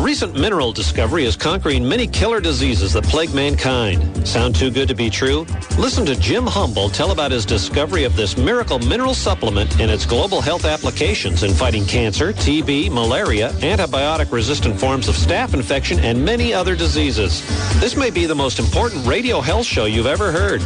[0.03, 4.27] Recent mineral discovery is conquering many killer diseases that plague mankind.
[4.27, 5.47] Sound too good to be true?
[5.79, 10.05] Listen to Jim Humble tell about his discovery of this miracle mineral supplement and its
[10.05, 16.53] global health applications in fighting cancer, TB, malaria, antibiotic-resistant forms of staph infection, and many
[16.53, 17.41] other diseases.
[17.81, 20.61] This may be the most important radio health show you've ever heard.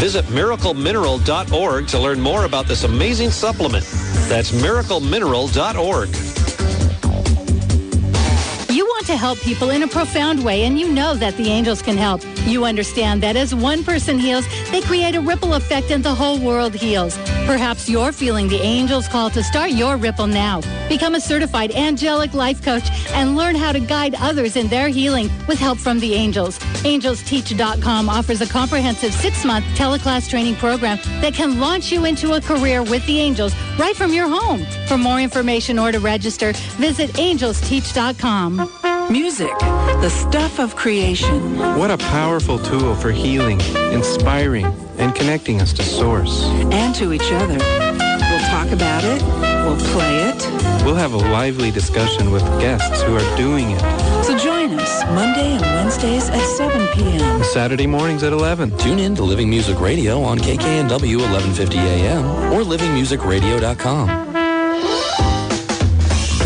[0.00, 3.84] Visit miraclemineral.org to learn more about this amazing supplement.
[4.28, 6.49] That's miraclemineral.org.
[9.10, 12.22] To help people in a profound way, and you know that the angels can help.
[12.46, 16.38] You understand that as one person heals, they create a ripple effect and the whole
[16.38, 17.18] world heals.
[17.44, 20.60] Perhaps you're feeling the angels' call to start your ripple now.
[20.88, 25.28] Become a certified angelic life coach and learn how to guide others in their healing
[25.48, 26.60] with help from the angels.
[26.84, 32.84] AngelsTeach.com offers a comprehensive six-month teleclass training program that can launch you into a career
[32.84, 34.64] with the angels right from your home.
[34.86, 38.79] For more information or to register, visit AngelsTeach.com.
[39.10, 41.58] Music, the stuff of creation.
[41.76, 43.60] What a powerful tool for healing,
[43.92, 44.66] inspiring,
[44.98, 46.44] and connecting us to Source.
[46.70, 47.58] And to each other.
[47.58, 49.20] We'll talk about it.
[49.66, 50.84] We'll play it.
[50.84, 53.80] We'll have a lively discussion with guests who are doing it.
[54.24, 57.42] So join us Monday and Wednesdays at 7 p.m.
[57.42, 58.78] Saturday mornings at 11.
[58.78, 64.29] Tune in to Living Music Radio on KKNW 1150 AM or livingmusicradio.com.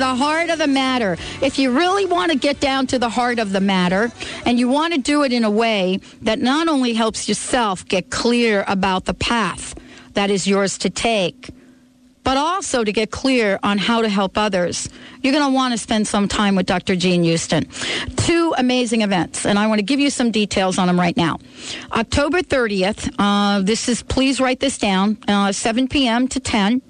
[0.00, 1.18] the heart of the matter.
[1.42, 4.10] If you really want to get down to the heart of the matter
[4.46, 8.08] and you want to do it in a way that not only helps yourself get
[8.08, 9.74] clear about the path
[10.14, 11.50] that is yours to take,
[12.30, 14.88] but also to get clear on how to help others,
[15.20, 16.94] you're going to want to spend some time with Dr.
[16.94, 17.64] Jean Houston.
[18.14, 21.40] Two amazing events, and I want to give you some details on them right now.
[21.90, 26.28] October 30th, uh, this is, please write this down, uh, 7 p.m.
[26.28, 26.80] to 10.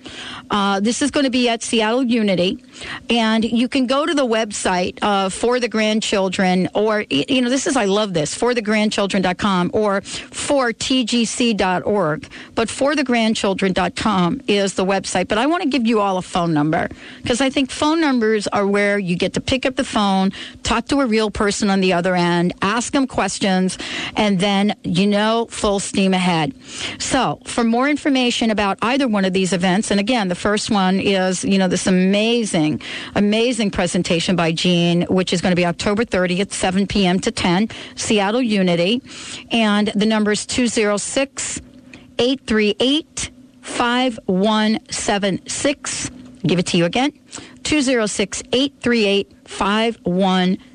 [0.50, 2.62] Uh, this is going to be at Seattle Unity,
[3.08, 7.66] and you can go to the website uh, for the grandchildren, or, you know, this
[7.66, 15.29] is, I love this, for thegrandchildren.com or for tgc.org, but for thegrandchildren.com is the website.
[15.30, 16.88] But I want to give you all a phone number
[17.22, 20.32] because I think phone numbers are where you get to pick up the phone,
[20.64, 23.78] talk to a real person on the other end, ask them questions,
[24.16, 26.52] and then, you know, full steam ahead.
[26.98, 30.98] So, for more information about either one of these events, and again, the first one
[30.98, 32.82] is, you know, this amazing,
[33.14, 37.20] amazing presentation by Jean, which is going to be October 30th, 7 p.m.
[37.20, 39.00] to 10, Seattle Unity.
[39.52, 41.60] And the number is 206
[42.18, 43.30] 838
[43.70, 46.10] 5176.
[46.42, 47.12] Give it to you again
[47.62, 50.69] 206 838 5176.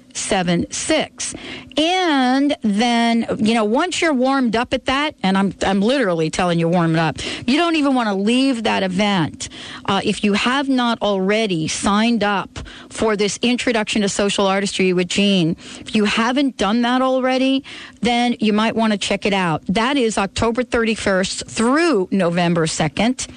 [1.78, 6.60] And then, you know, once you're warmed up at that, and I'm, I'm literally telling
[6.60, 9.50] you, warm it up, you don't even want to leave that event.
[9.86, 15.08] Uh, if you have not already signed up for this introduction to social artistry with
[15.10, 15.52] Jean.
[15.80, 17.64] If you haven't done that already,
[18.02, 19.64] then you might want to check it out.
[19.68, 23.28] That is October 31st through November 2nd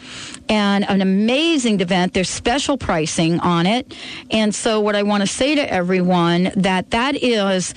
[0.48, 2.14] and an amazing event.
[2.14, 3.94] There's special pricing on it.
[4.30, 7.74] And so what I want to say to everyone that that is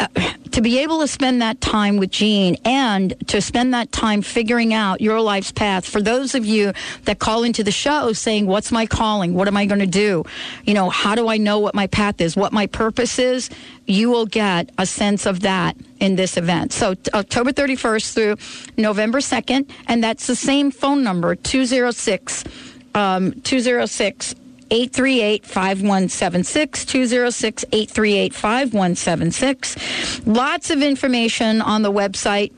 [0.00, 0.06] uh,
[0.52, 4.72] to be able to spend that time with Jean and to spend that time figuring
[4.72, 5.84] out your life's path.
[5.84, 6.72] For those of you
[7.04, 9.34] that call into the show saying, What's my calling?
[9.34, 10.24] What am I going to do?
[10.64, 13.50] You know, how do I know what my path is, what my purpose is?
[13.86, 16.72] You will get a sense of that in this event.
[16.72, 18.36] So, t- October 31st through
[18.76, 22.44] November 2nd, and that's the same phone number 206
[22.94, 24.34] um, 206
[24.74, 30.26] 838 5176, 206 838 5176.
[30.26, 32.52] Lots of information on the website.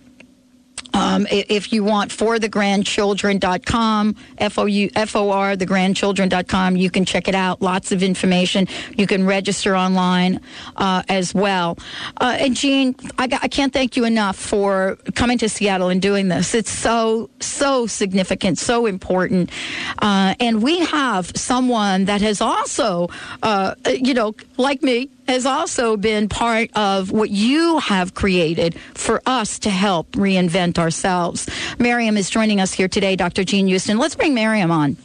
[0.94, 7.34] Um, if you want for the grandchildren.com, F-O-U, F-O-R, the grandchildren.com, you can check it
[7.34, 7.60] out.
[7.62, 8.66] Lots of information.
[8.96, 10.40] You can register online
[10.76, 11.78] uh, as well.
[12.20, 16.28] Uh, and Jean, I, I can't thank you enough for coming to Seattle and doing
[16.28, 16.54] this.
[16.54, 19.50] It's so, so significant, so important.
[19.98, 23.08] Uh, and we have someone that has also,
[23.42, 29.20] uh, you know, like me, has also been part of what you have created for
[29.26, 31.48] us to help reinvent ourselves.
[31.78, 33.44] Miriam is joining us here today, Dr.
[33.44, 33.98] Jean Houston.
[33.98, 34.96] Let's bring Miriam on.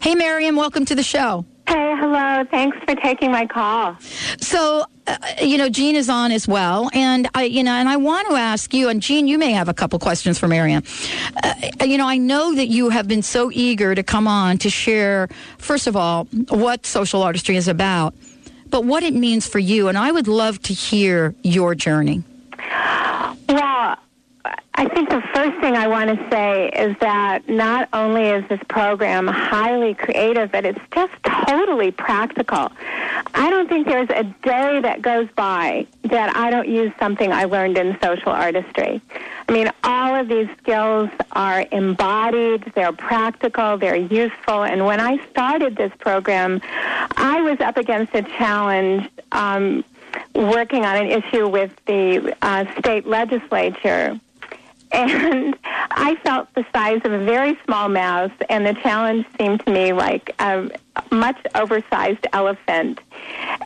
[0.00, 1.44] Hey, Miriam, welcome to the show.
[1.66, 2.44] Hey, hello.
[2.50, 3.96] Thanks for taking my call.
[4.38, 7.96] So, uh, you know, Jean is on as well, and I, you know, and I
[7.96, 10.82] want to ask you, and Jean, you may have a couple questions for Miriam.
[11.42, 11.54] Uh,
[11.84, 15.28] you know, I know that you have been so eager to come on to share,
[15.56, 18.14] first of all, what social artistry is about,
[18.74, 22.24] but what it means for you, and I would love to hear your journey.
[23.48, 23.98] Well,
[24.76, 28.60] I think the first thing I want to say is that not only is this
[28.68, 32.72] program highly creative, but it's just totally practical.
[33.34, 37.44] I don't think there's a day that goes by that I don't use something I
[37.44, 39.00] learned in social artistry.
[39.48, 44.64] I mean, all of these skills are embodied, they're practical, they're useful.
[44.64, 46.60] And when I started this program,
[47.16, 49.84] I was up against a challenge um,
[50.34, 54.18] working on an issue with the uh, state legislature.
[54.94, 55.58] And
[55.90, 59.92] I felt the size of a very small mouse, and the challenge seemed to me
[59.92, 60.70] like a
[61.10, 63.00] much oversized elephant.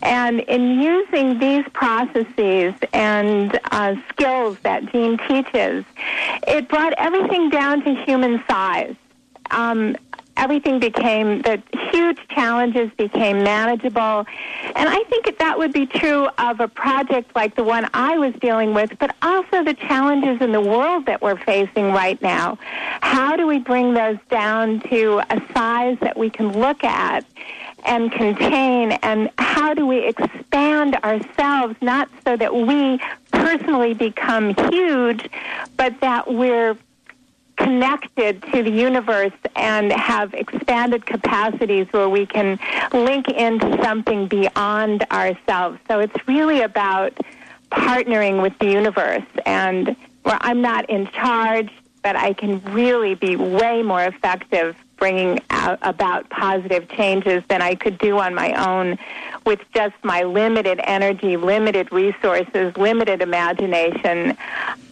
[0.00, 5.84] And in using these processes and uh, skills that Jean teaches,
[6.46, 8.96] it brought everything down to human size.
[9.50, 9.96] Um,
[10.38, 11.62] everything became the
[12.38, 14.24] challenges became manageable.
[14.76, 18.34] And i think that would be true of a project like the one i was
[18.34, 22.58] dealing with but also the challenges in the world that we're facing right now.
[23.00, 27.24] How do we bring those down to a size that we can look at
[27.84, 28.92] and contain?
[28.92, 33.00] And how do we expand ourselves not so that we
[33.32, 35.28] personally become huge
[35.76, 36.76] but that we're
[37.58, 42.58] connected to the universe and have expanded capacities where we can
[42.92, 45.78] link into something beyond ourselves.
[45.88, 47.12] So it's really about
[47.70, 51.70] partnering with the universe and where I'm not in charge,
[52.02, 57.74] but I can really be way more effective bringing out about positive changes than I
[57.74, 58.98] could do on my own
[59.46, 64.36] with just my limited energy, limited resources, limited imagination.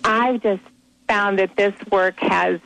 [0.05, 0.63] I've just
[1.09, 2.61] found that this work has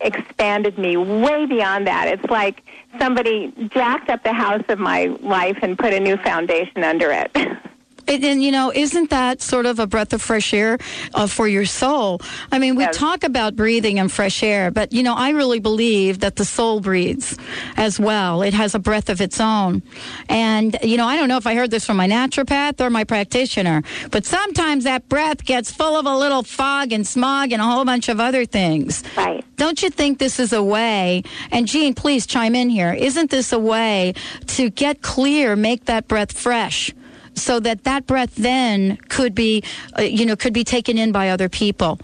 [0.00, 2.08] expanded me way beyond that.
[2.08, 2.62] It's like
[2.98, 7.36] somebody jacked up the house of my life and put a new foundation under it.
[8.08, 10.78] And, and, you know, isn't that sort of a breath of fresh air
[11.14, 12.20] uh, for your soul?
[12.50, 16.20] I mean, we talk about breathing and fresh air, but you know, I really believe
[16.20, 17.36] that the soul breathes
[17.76, 18.42] as well.
[18.42, 19.82] It has a breath of its own.
[20.28, 23.04] And you know, I don't know if I heard this from my naturopath or my
[23.04, 27.64] practitioner, but sometimes that breath gets full of a little fog and smog and a
[27.64, 29.02] whole bunch of other things.
[29.16, 29.44] Right.
[29.56, 31.24] Don't you think this is a way?
[31.50, 32.92] And Jean, please chime in here.
[32.92, 34.14] Isn't this a way
[34.46, 36.92] to get clear, make that breath fresh?
[37.38, 39.62] So that that breath then could be,
[39.98, 41.98] uh, you know, could be taken in by other people.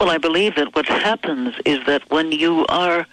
[0.00, 3.06] Well, I believe that what happens is that when you are,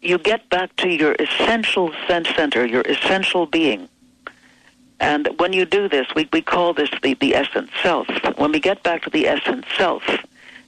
[0.00, 3.88] you get back to your essential sense center, your essential being.
[5.00, 8.06] And when you do this, we, we call this the, the essence self.
[8.36, 10.02] When we get back to the essence self,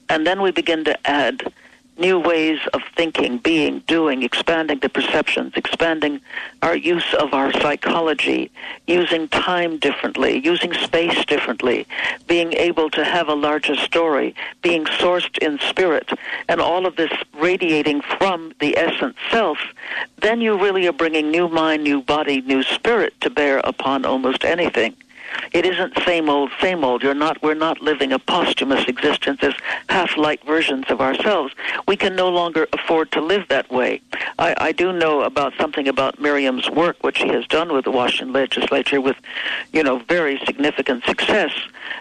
[0.09, 1.53] and then we begin to add
[1.97, 6.21] new ways of thinking, being, doing, expanding the perceptions, expanding
[6.63, 8.51] our use of our psychology,
[8.87, 11.87] using time differently, using space differently,
[12.27, 16.11] being able to have a larger story, being sourced in spirit,
[16.49, 19.59] and all of this radiating from the essence self,
[20.19, 24.45] then you really are bringing new mind, new body, new spirit to bear upon almost
[24.45, 24.95] anything.
[25.53, 27.03] It isn't same old, same old.
[27.03, 27.43] You're not.
[27.43, 29.55] We're not living a posthumous existence as
[29.89, 31.55] half-light versions of ourselves.
[31.87, 34.01] We can no longer afford to live that way.
[34.39, 37.91] I, I do know about something about Miriam's work, what she has done with the
[37.91, 39.17] Washington legislature, with,
[39.73, 41.53] you know, very significant success.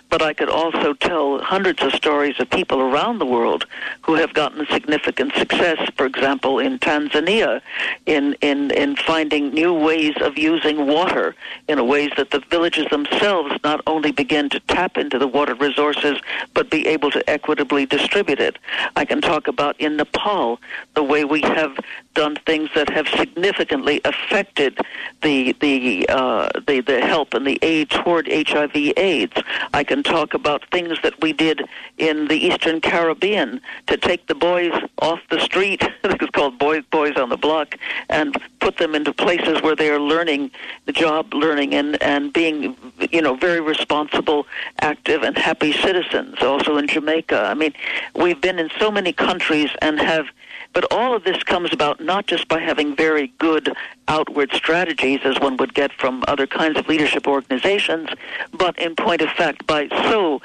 [0.09, 3.65] But I could also tell hundreds of stories of people around the world
[4.03, 5.79] who have gotten significant success.
[5.97, 7.61] For example, in Tanzania,
[8.05, 11.35] in in in finding new ways of using water
[11.67, 16.19] in ways that the villages themselves not only begin to tap into the water resources,
[16.53, 18.57] but be able to equitably distribute it.
[18.95, 20.59] I can talk about in Nepal
[20.93, 21.77] the way we have
[22.13, 24.77] done things that have significantly affected
[25.21, 29.41] the the uh, the, the help and the aid toward HIV/AIDS.
[29.73, 31.63] I can talk about things that we did
[31.97, 35.81] in the Eastern Caribbean to take the boys off the street.
[36.03, 37.77] it's called Boys Boys on the Block,
[38.09, 40.51] and put them into places where they are learning
[40.85, 42.75] the job, learning and and being
[43.11, 44.45] you know very responsible,
[44.81, 46.41] active, and happy citizens.
[46.41, 47.47] Also in Jamaica.
[47.47, 47.73] I mean,
[48.15, 50.27] we've been in so many countries and have
[50.73, 53.73] but all of this comes about not just by having very good
[54.07, 58.09] outward strategies, as one would get from other kinds of leadership organizations,
[58.51, 60.41] but in point of fact, by so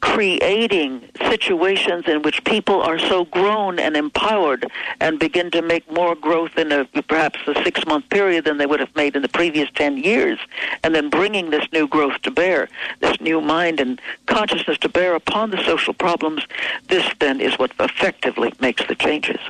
[0.00, 4.70] creating situations in which people are so grown and empowered
[5.00, 8.66] and begin to make more growth in a perhaps a six month period than they
[8.66, 10.38] would have made in the previous 10 years
[10.84, 12.68] and then bringing this new growth to bear
[13.00, 16.42] this new mind and consciousness to bear upon the social problems
[16.88, 19.40] this then is what effectively makes the changes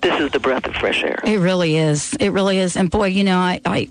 [0.00, 2.14] this is the breath of fresh air It really is.
[2.14, 2.76] It really is.
[2.76, 3.60] And boy, you know, I.
[3.64, 3.88] I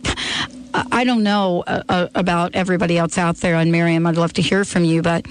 [0.73, 4.05] I don't know uh, uh, about everybody else out there on Miriam.
[4.07, 5.25] I'd love to hear from you, but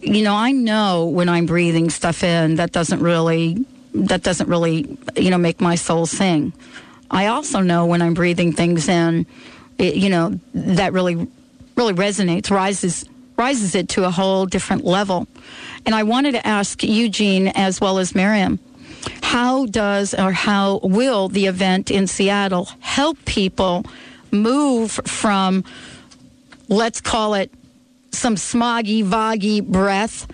[0.00, 3.64] you know, I know when I'm breathing stuff in that doesn't really
[3.94, 6.52] that doesn't really you know make my soul sing.
[7.10, 9.26] I also know when I'm breathing things in,
[9.78, 11.28] it, you know, that really
[11.76, 13.04] really resonates, rises
[13.36, 15.26] rises it to a whole different level.
[15.84, 18.58] And I wanted to ask you Jean as well as Miriam,
[19.22, 23.84] how does or how will the event in Seattle help people
[24.32, 25.64] move from,
[26.68, 27.52] let's call it,
[28.12, 30.26] some smoggy, voggy breath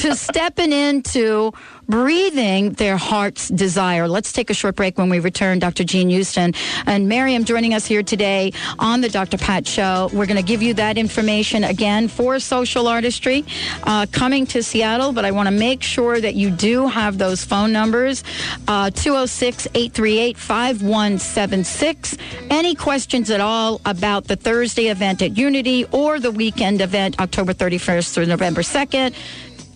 [0.00, 1.52] to stepping into
[1.90, 4.06] breathing their heart's desire.
[4.06, 5.58] Let's take a short break when we return.
[5.58, 5.82] Dr.
[5.82, 6.54] Jean Houston
[6.86, 9.36] and Miriam joining us here today on the Dr.
[9.36, 10.08] Pat Show.
[10.12, 13.44] We're going to give you that information again for social artistry
[13.82, 17.44] uh, coming to Seattle, but I want to make sure that you do have those
[17.44, 18.22] phone numbers
[18.68, 22.16] uh, 206 838 5176.
[22.50, 27.52] Any questions at all about the Thursday event at Unity or the weekend event October
[27.52, 29.14] 31st through November 2nd?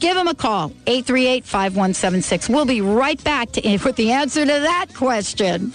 [0.04, 4.88] Give him a call 838-5176 we'll be right back to, with the answer to that
[4.94, 5.72] question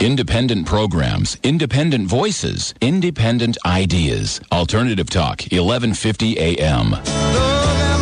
[0.00, 4.40] Independent programs, independent voices, independent ideas.
[4.52, 7.95] Alternative Talk, 1150 AM.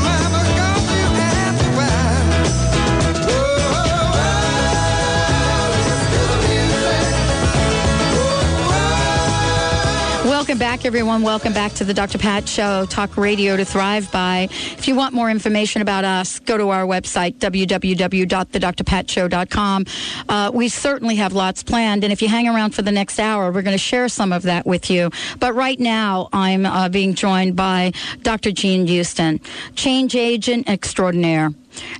[10.86, 11.22] Everyone.
[11.22, 12.18] Welcome back to the Dr.
[12.18, 14.48] Pat Show, talk radio to thrive by.
[14.50, 19.86] If you want more information about us, go to our website, www.thedrpatshow.com.
[20.28, 23.50] Uh, we certainly have lots planned, and if you hang around for the next hour,
[23.50, 25.10] we're going to share some of that with you.
[25.40, 28.52] But right now, I'm uh, being joined by Dr.
[28.52, 29.40] Jean Houston,
[29.76, 31.52] change agent extraordinaire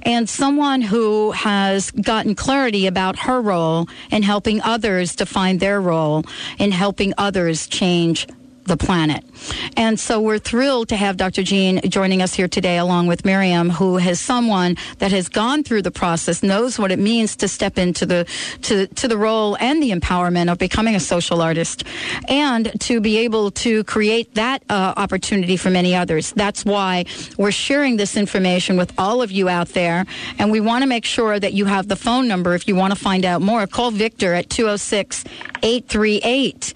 [0.03, 6.22] and someone who has gotten clarity about her role in helping others define their role
[6.59, 8.28] in helping others change
[8.65, 9.25] the planet.
[9.77, 11.43] And so we're thrilled to have Dr.
[11.43, 15.83] Jean joining us here today, along with Miriam, who is someone that has gone through
[15.83, 18.27] the process, knows what it means to step into the
[18.62, 21.85] to, to the role and the empowerment of becoming a social artist,
[22.29, 26.33] and to be able to create that uh, opportunity for many others.
[26.33, 27.05] That's why
[27.37, 30.07] we're sharing this information with all of you out there,
[30.39, 32.95] and we want to make sure that you have the phone number if you want
[32.95, 33.67] to find out more.
[33.67, 35.25] Call Victor at 206
[35.62, 36.75] 838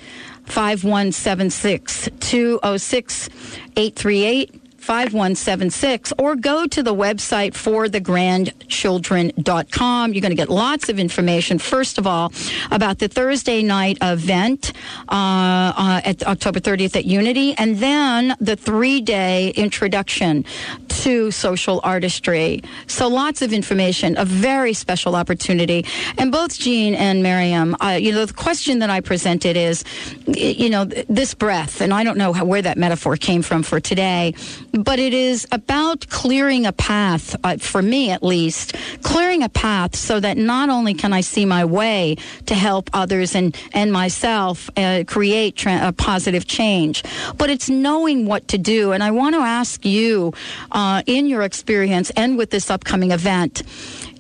[0.49, 3.29] 5176 206
[3.77, 4.58] 838
[4.89, 10.15] 5176 or go to the website for thegrandchildren.com.
[10.15, 12.33] You're going to get lots of information, first of all,
[12.71, 14.73] about the Thursday night event
[15.11, 20.47] uh, uh, at October 30th at Unity, and then the three day introduction
[20.89, 22.63] to social artistry.
[22.87, 25.85] So lots of information, a very special opportunity.
[26.17, 29.85] And both Jean and Miriam, uh, you know, the question that I presented is,
[30.27, 33.81] you know, this breath, and I don't know how, where that metaphor came from for
[33.81, 34.33] today,
[34.79, 39.97] but it is about clearing a path, uh, for me at least, clearing a path
[39.97, 42.17] so that not only can I see my way
[42.47, 47.03] to help others and, and myself uh, create tra- a positive change,
[47.37, 48.93] but it's knowing what to do.
[48.93, 50.33] And I want to ask you,
[50.71, 53.63] uh, in your experience and with this upcoming event,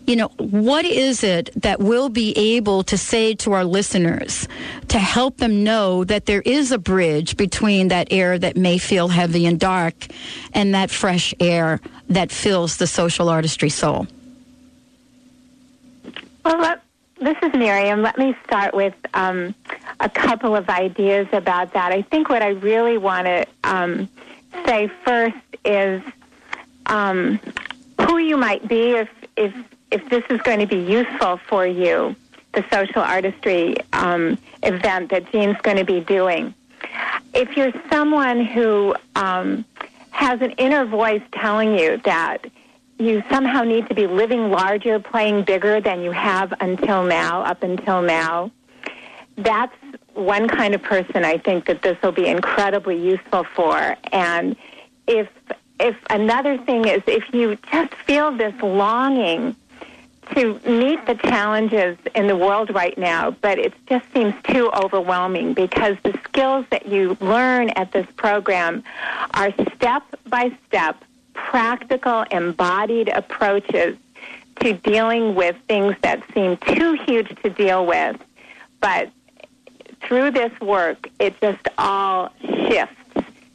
[0.08, 4.48] you know, what is it that we'll be able to say to our listeners
[4.88, 9.08] to help them know that there is a bridge between that air that may feel
[9.08, 10.06] heavy and dark
[10.54, 11.78] and that fresh air
[12.08, 14.06] that fills the social artistry soul?
[16.42, 16.82] Well, let,
[17.20, 18.00] this is Miriam.
[18.00, 19.54] Let me start with um,
[20.00, 21.92] a couple of ideas about that.
[21.92, 24.08] I think what I really want to um,
[24.64, 25.36] say first
[25.66, 26.00] is
[26.86, 27.38] um,
[28.06, 29.52] who you might be if, if
[29.90, 32.14] if this is going to be useful for you,
[32.52, 36.54] the social artistry um, event that Jean's going to be doing.
[37.34, 39.64] If you're someone who um,
[40.10, 42.38] has an inner voice telling you that
[42.98, 47.62] you somehow need to be living larger, playing bigger than you have until now, up
[47.62, 48.50] until now,
[49.36, 49.74] that's
[50.14, 53.96] one kind of person I think that this will be incredibly useful for.
[54.12, 54.56] And
[55.06, 55.28] if
[55.80, 59.54] if another thing is if you just feel this longing
[60.34, 65.54] to meet the challenges in the world right now, but it just seems too overwhelming
[65.54, 68.82] because the skills that you learn at this program
[69.34, 71.02] are step by step,
[71.34, 73.96] practical, embodied approaches
[74.60, 78.16] to dealing with things that seem too huge to deal with.
[78.80, 79.10] But
[80.02, 82.94] through this work, it just all shifts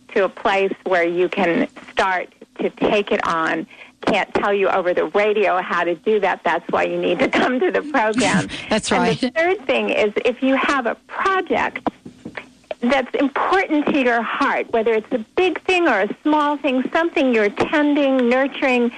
[0.09, 3.67] to a place where you can start to take it on.
[4.05, 6.41] Can't tell you over the radio how to do that.
[6.43, 8.47] That's why you need to come to the program.
[8.69, 9.21] That's right.
[9.23, 11.89] And the third thing is if you have a project
[12.81, 17.33] that's important to your heart, whether it's a big thing or a small thing, something
[17.33, 18.91] you're tending, nurturing,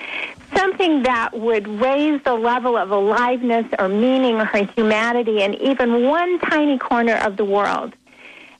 [0.55, 4.45] something that would raise the level of aliveness or meaning or
[4.75, 7.93] humanity in even one tiny corner of the world.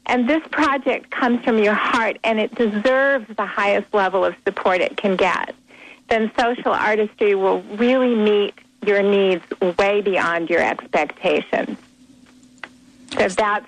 [0.08, 4.82] And this project comes from your heart and it deserves the highest level of support
[4.82, 5.56] it can get.
[6.10, 8.54] Then social artistry will really meet
[8.86, 9.44] your needs
[9.78, 11.78] way beyond your expectations.
[13.18, 13.66] So that's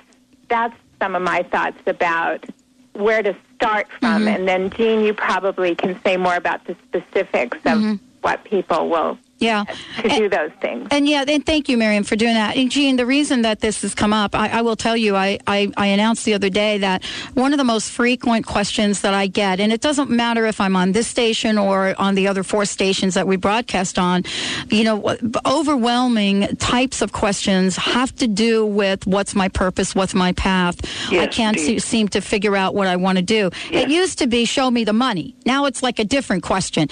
[0.47, 2.45] that's some of my thoughts about
[2.93, 4.27] where to start from, mm-hmm.
[4.27, 7.95] and then Jean, you probably can say more about the specifics of mm-hmm.
[8.21, 9.63] what people will Yeah.
[10.01, 10.87] to do those things.
[10.91, 12.55] And yeah, and thank you, Miriam, for doing that.
[12.57, 15.39] And Jean, the reason that this has come up, I, I will tell you, I,
[15.45, 19.27] I, I announced the other day that one of the most frequent questions that I
[19.27, 22.65] get, and it doesn't matter if I'm on this station or on the other four
[22.65, 24.23] stations that we broadcast on,
[24.69, 25.15] you know,
[25.45, 30.79] overwhelming types of questions have to do with what's my purpose, what's my path.
[31.11, 33.49] I can't se- seem to figure out what I want to do.
[33.71, 35.35] It used to be show me the money.
[35.45, 36.89] Now it's like a different question.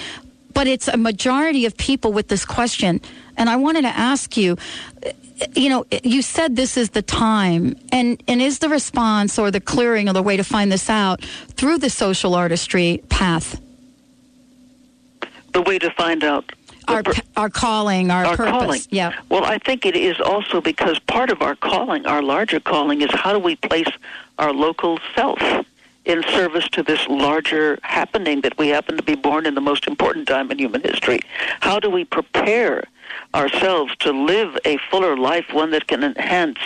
[0.56, 3.02] But it's a majority of people with this question.
[3.38, 4.58] And I wanted to ask you,
[5.54, 7.76] you know, you said this is the time.
[7.92, 11.22] And, and is the response or the clearing or the way to find this out
[11.24, 13.62] through the social artistry path?
[15.54, 16.46] The way to find out
[16.88, 17.04] Our,
[17.36, 18.52] our calling, our, our purpose.
[18.52, 18.82] calling.
[18.92, 19.12] Yeah.
[19.30, 23.10] Well, I think it is also because part of our calling, our larger calling, is
[23.14, 23.90] how do we place
[24.40, 25.40] our local self
[26.06, 29.88] in service to this larger happening that we happen to be born in the most
[29.88, 31.20] important time in human history?
[31.62, 32.84] How do we prepare
[33.34, 36.60] ourselves to live a fuller life, one that can enhance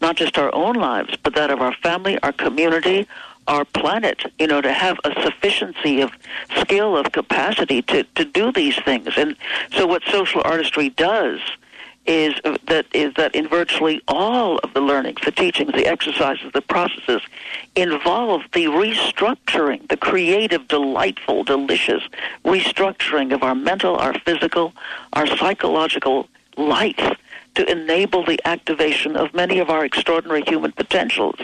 [0.00, 3.06] not just our own lives, but that of our family, our community,
[3.48, 6.10] our planet, you know, to have a sufficiency of
[6.56, 9.08] skill, of capacity to, to do these things.
[9.16, 9.36] And
[9.72, 11.40] so what social artistry does
[12.06, 12.34] is
[12.66, 17.22] that is that in virtually all of the learnings, the teachings, the exercises, the processes
[17.74, 22.02] involve the restructuring, the creative, delightful, delicious
[22.44, 24.72] restructuring of our mental, our physical,
[25.12, 27.16] our psychological life
[27.56, 31.36] to enable the activation of many of our extraordinary human potentials.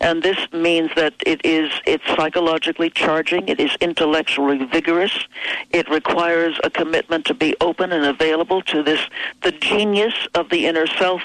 [0.00, 5.26] And this means that it is it's psychologically charging, it is intellectually vigorous,
[5.70, 9.00] it requires a commitment to be open and available to this
[9.42, 11.22] the genius of the inner self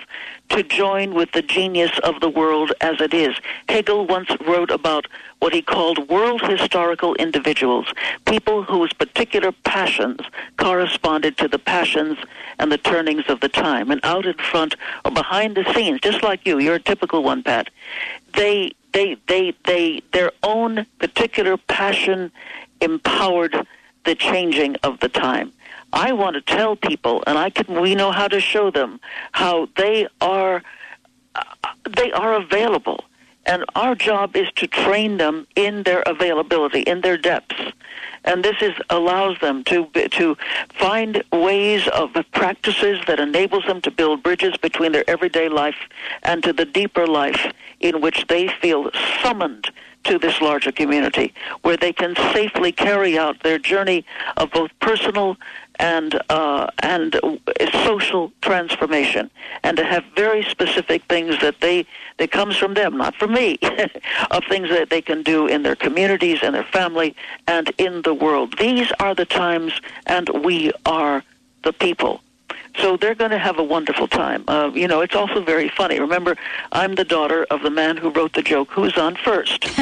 [0.49, 3.35] to join with the genius of the world as it is.
[3.67, 5.07] Hegel once wrote about
[5.39, 7.87] what he called world historical individuals,
[8.25, 10.21] people whose particular passions
[10.57, 12.17] corresponded to the passions
[12.59, 13.91] and the turnings of the time.
[13.91, 14.75] And out in front
[15.05, 17.69] or behind the scenes, just like you, you're a typical one, Pat.
[18.33, 22.31] They they they they their own particular passion
[22.81, 23.67] empowered
[24.05, 25.51] the changing of the time.
[25.93, 27.81] I want to tell people, and I can.
[27.81, 28.99] We know how to show them
[29.31, 30.63] how they are.
[31.35, 31.43] Uh,
[31.89, 33.05] they are available,
[33.45, 37.71] and our job is to train them in their availability, in their depths,
[38.27, 40.35] and this is allows them to to
[40.77, 45.77] find ways of practices that enables them to build bridges between their everyday life
[46.23, 49.71] and to the deeper life in which they feel summoned
[50.03, 54.05] to this larger community, where they can safely carry out their journey
[54.37, 55.37] of both personal
[55.79, 57.19] and uh, and
[57.85, 59.29] social transformation,
[59.63, 61.85] and to have very specific things that they
[62.17, 63.57] that comes from them, not from me,
[64.31, 67.15] of things that they can do in their communities and their family
[67.47, 68.57] and in the world.
[68.57, 69.73] These are the times,
[70.05, 71.23] and we are
[71.63, 72.21] the people.
[72.79, 74.43] So they're going to have a wonderful time.
[74.47, 75.99] Uh, you know, it's also very funny.
[75.99, 76.37] Remember,
[76.71, 79.65] I'm the daughter of the man who wrote the joke, "Who's on first?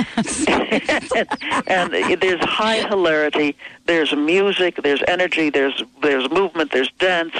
[1.67, 1.91] and
[2.21, 3.55] there's high hilarity.
[3.85, 4.77] There's music.
[4.81, 5.49] There's energy.
[5.51, 6.71] There's there's movement.
[6.71, 7.35] There's dance.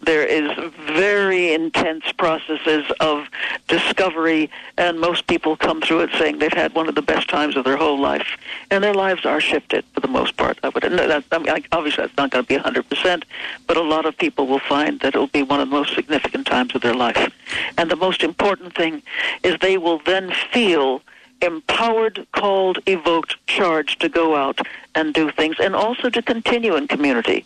[0.00, 0.50] There is
[0.86, 3.28] very intense processes of
[3.68, 7.54] discovery, and most people come through it saying they've had one of the best times
[7.54, 8.38] of their whole life,
[8.70, 10.58] and their lives are shifted for the most part.
[10.62, 13.26] I would that, I mean, obviously that's not going to be 100 percent,
[13.66, 15.94] but a lot of people will find that it will be one of the most
[15.94, 17.30] significant times of their life.
[17.76, 19.02] And the most important thing
[19.42, 21.02] is they will then feel
[21.42, 24.58] empowered, called, evoked, charged to go out
[24.94, 27.44] and do things, and also to continue in community.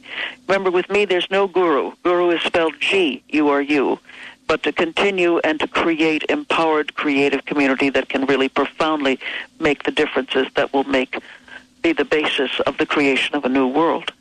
[0.49, 1.93] Remember, with me, there's no guru.
[2.03, 3.99] Guru is spelled G U R U.
[4.47, 9.19] But to continue and to create empowered, creative community that can really profoundly
[9.59, 11.19] make the differences that will make
[11.83, 14.13] be the basis of the creation of a new world.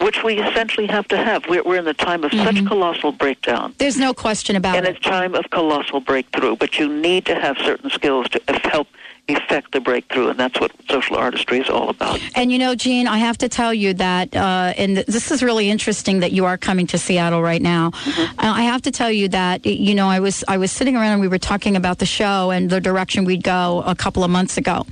[0.00, 1.46] which we essentially have to have.
[1.48, 2.66] We're, we're in the time of such mm-hmm.
[2.66, 3.74] colossal breakdown.
[3.78, 4.96] There's no question about and it.
[4.96, 8.88] it's time of colossal breakthrough, but you need to have certain skills to uh, help
[9.28, 12.20] effect the breakthrough, and that's what social artistry is all about.
[12.34, 15.42] And you know, Jean, I have to tell you that, uh, and th- this is
[15.42, 17.92] really interesting that you are coming to Seattle right now.
[18.06, 21.12] Uh, I have to tell you that, you know, I was I was sitting around
[21.12, 24.30] and we were talking about the show and the direction we'd go a couple of
[24.30, 24.86] months ago,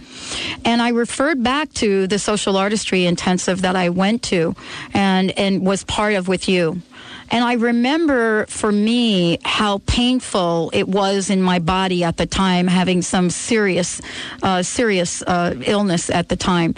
[0.64, 4.54] and I referred back to the social artistry intensive that I went to,
[4.92, 6.82] and and was part of with you.
[7.30, 12.66] And I remember for me how painful it was in my body at the time,
[12.66, 14.00] having some serious,
[14.42, 16.74] uh, serious uh, illness at the time.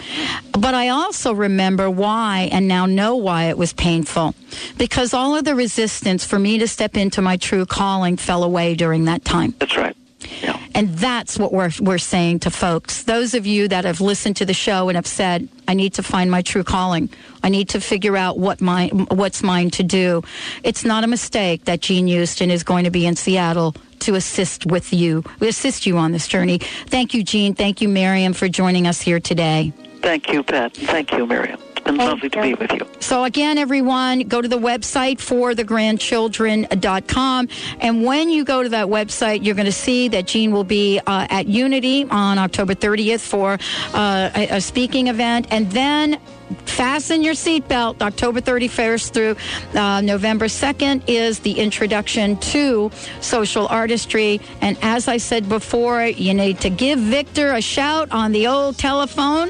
[0.51, 4.35] But I also remember why, and now know why it was painful.
[4.77, 8.75] Because all of the resistance for me to step into my true calling fell away
[8.75, 9.53] during that time.
[9.59, 9.95] That's right.
[10.75, 13.03] And that's what we're, we're saying to folks.
[13.03, 16.03] Those of you that have listened to the show and have said, I need to
[16.03, 17.09] find my true calling.
[17.43, 20.23] I need to figure out what my, what's mine to do.
[20.63, 24.65] It's not a mistake that Jean Houston is going to be in Seattle to assist
[24.65, 26.59] with you, assist you on this journey.
[26.87, 27.53] Thank you, Jean.
[27.55, 29.73] Thank you, Miriam, for joining us here today.
[30.01, 30.73] Thank you, Pat.
[30.73, 31.59] Thank you, Miriam.
[31.79, 32.85] It's been lovely to be with you.
[32.99, 37.49] So again, everyone, go to the website for thegrandchildren.com.
[37.79, 40.99] And when you go to that website, you're going to see that Jean will be
[40.99, 43.53] uh, at Unity on October 30th for
[43.93, 45.47] uh, a, a speaking event.
[45.51, 46.19] And then
[46.65, 48.01] fasten your seatbelt.
[48.01, 52.91] October 31st through uh, November 2nd is the introduction to
[53.21, 54.41] social artistry.
[54.61, 58.77] And as I said before, you need to give Victor a shout on the old
[58.77, 59.49] telephone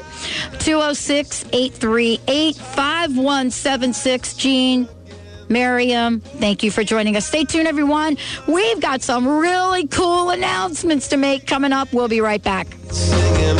[0.58, 4.34] 206 838 5176.
[4.34, 4.88] Jean.
[5.48, 7.26] Miriam, thank you for joining us.
[7.26, 8.16] Stay tuned, everyone.
[8.46, 11.92] We've got some really cool announcements to make coming up.
[11.92, 12.68] We'll be right back.
[12.90, 13.56] Singing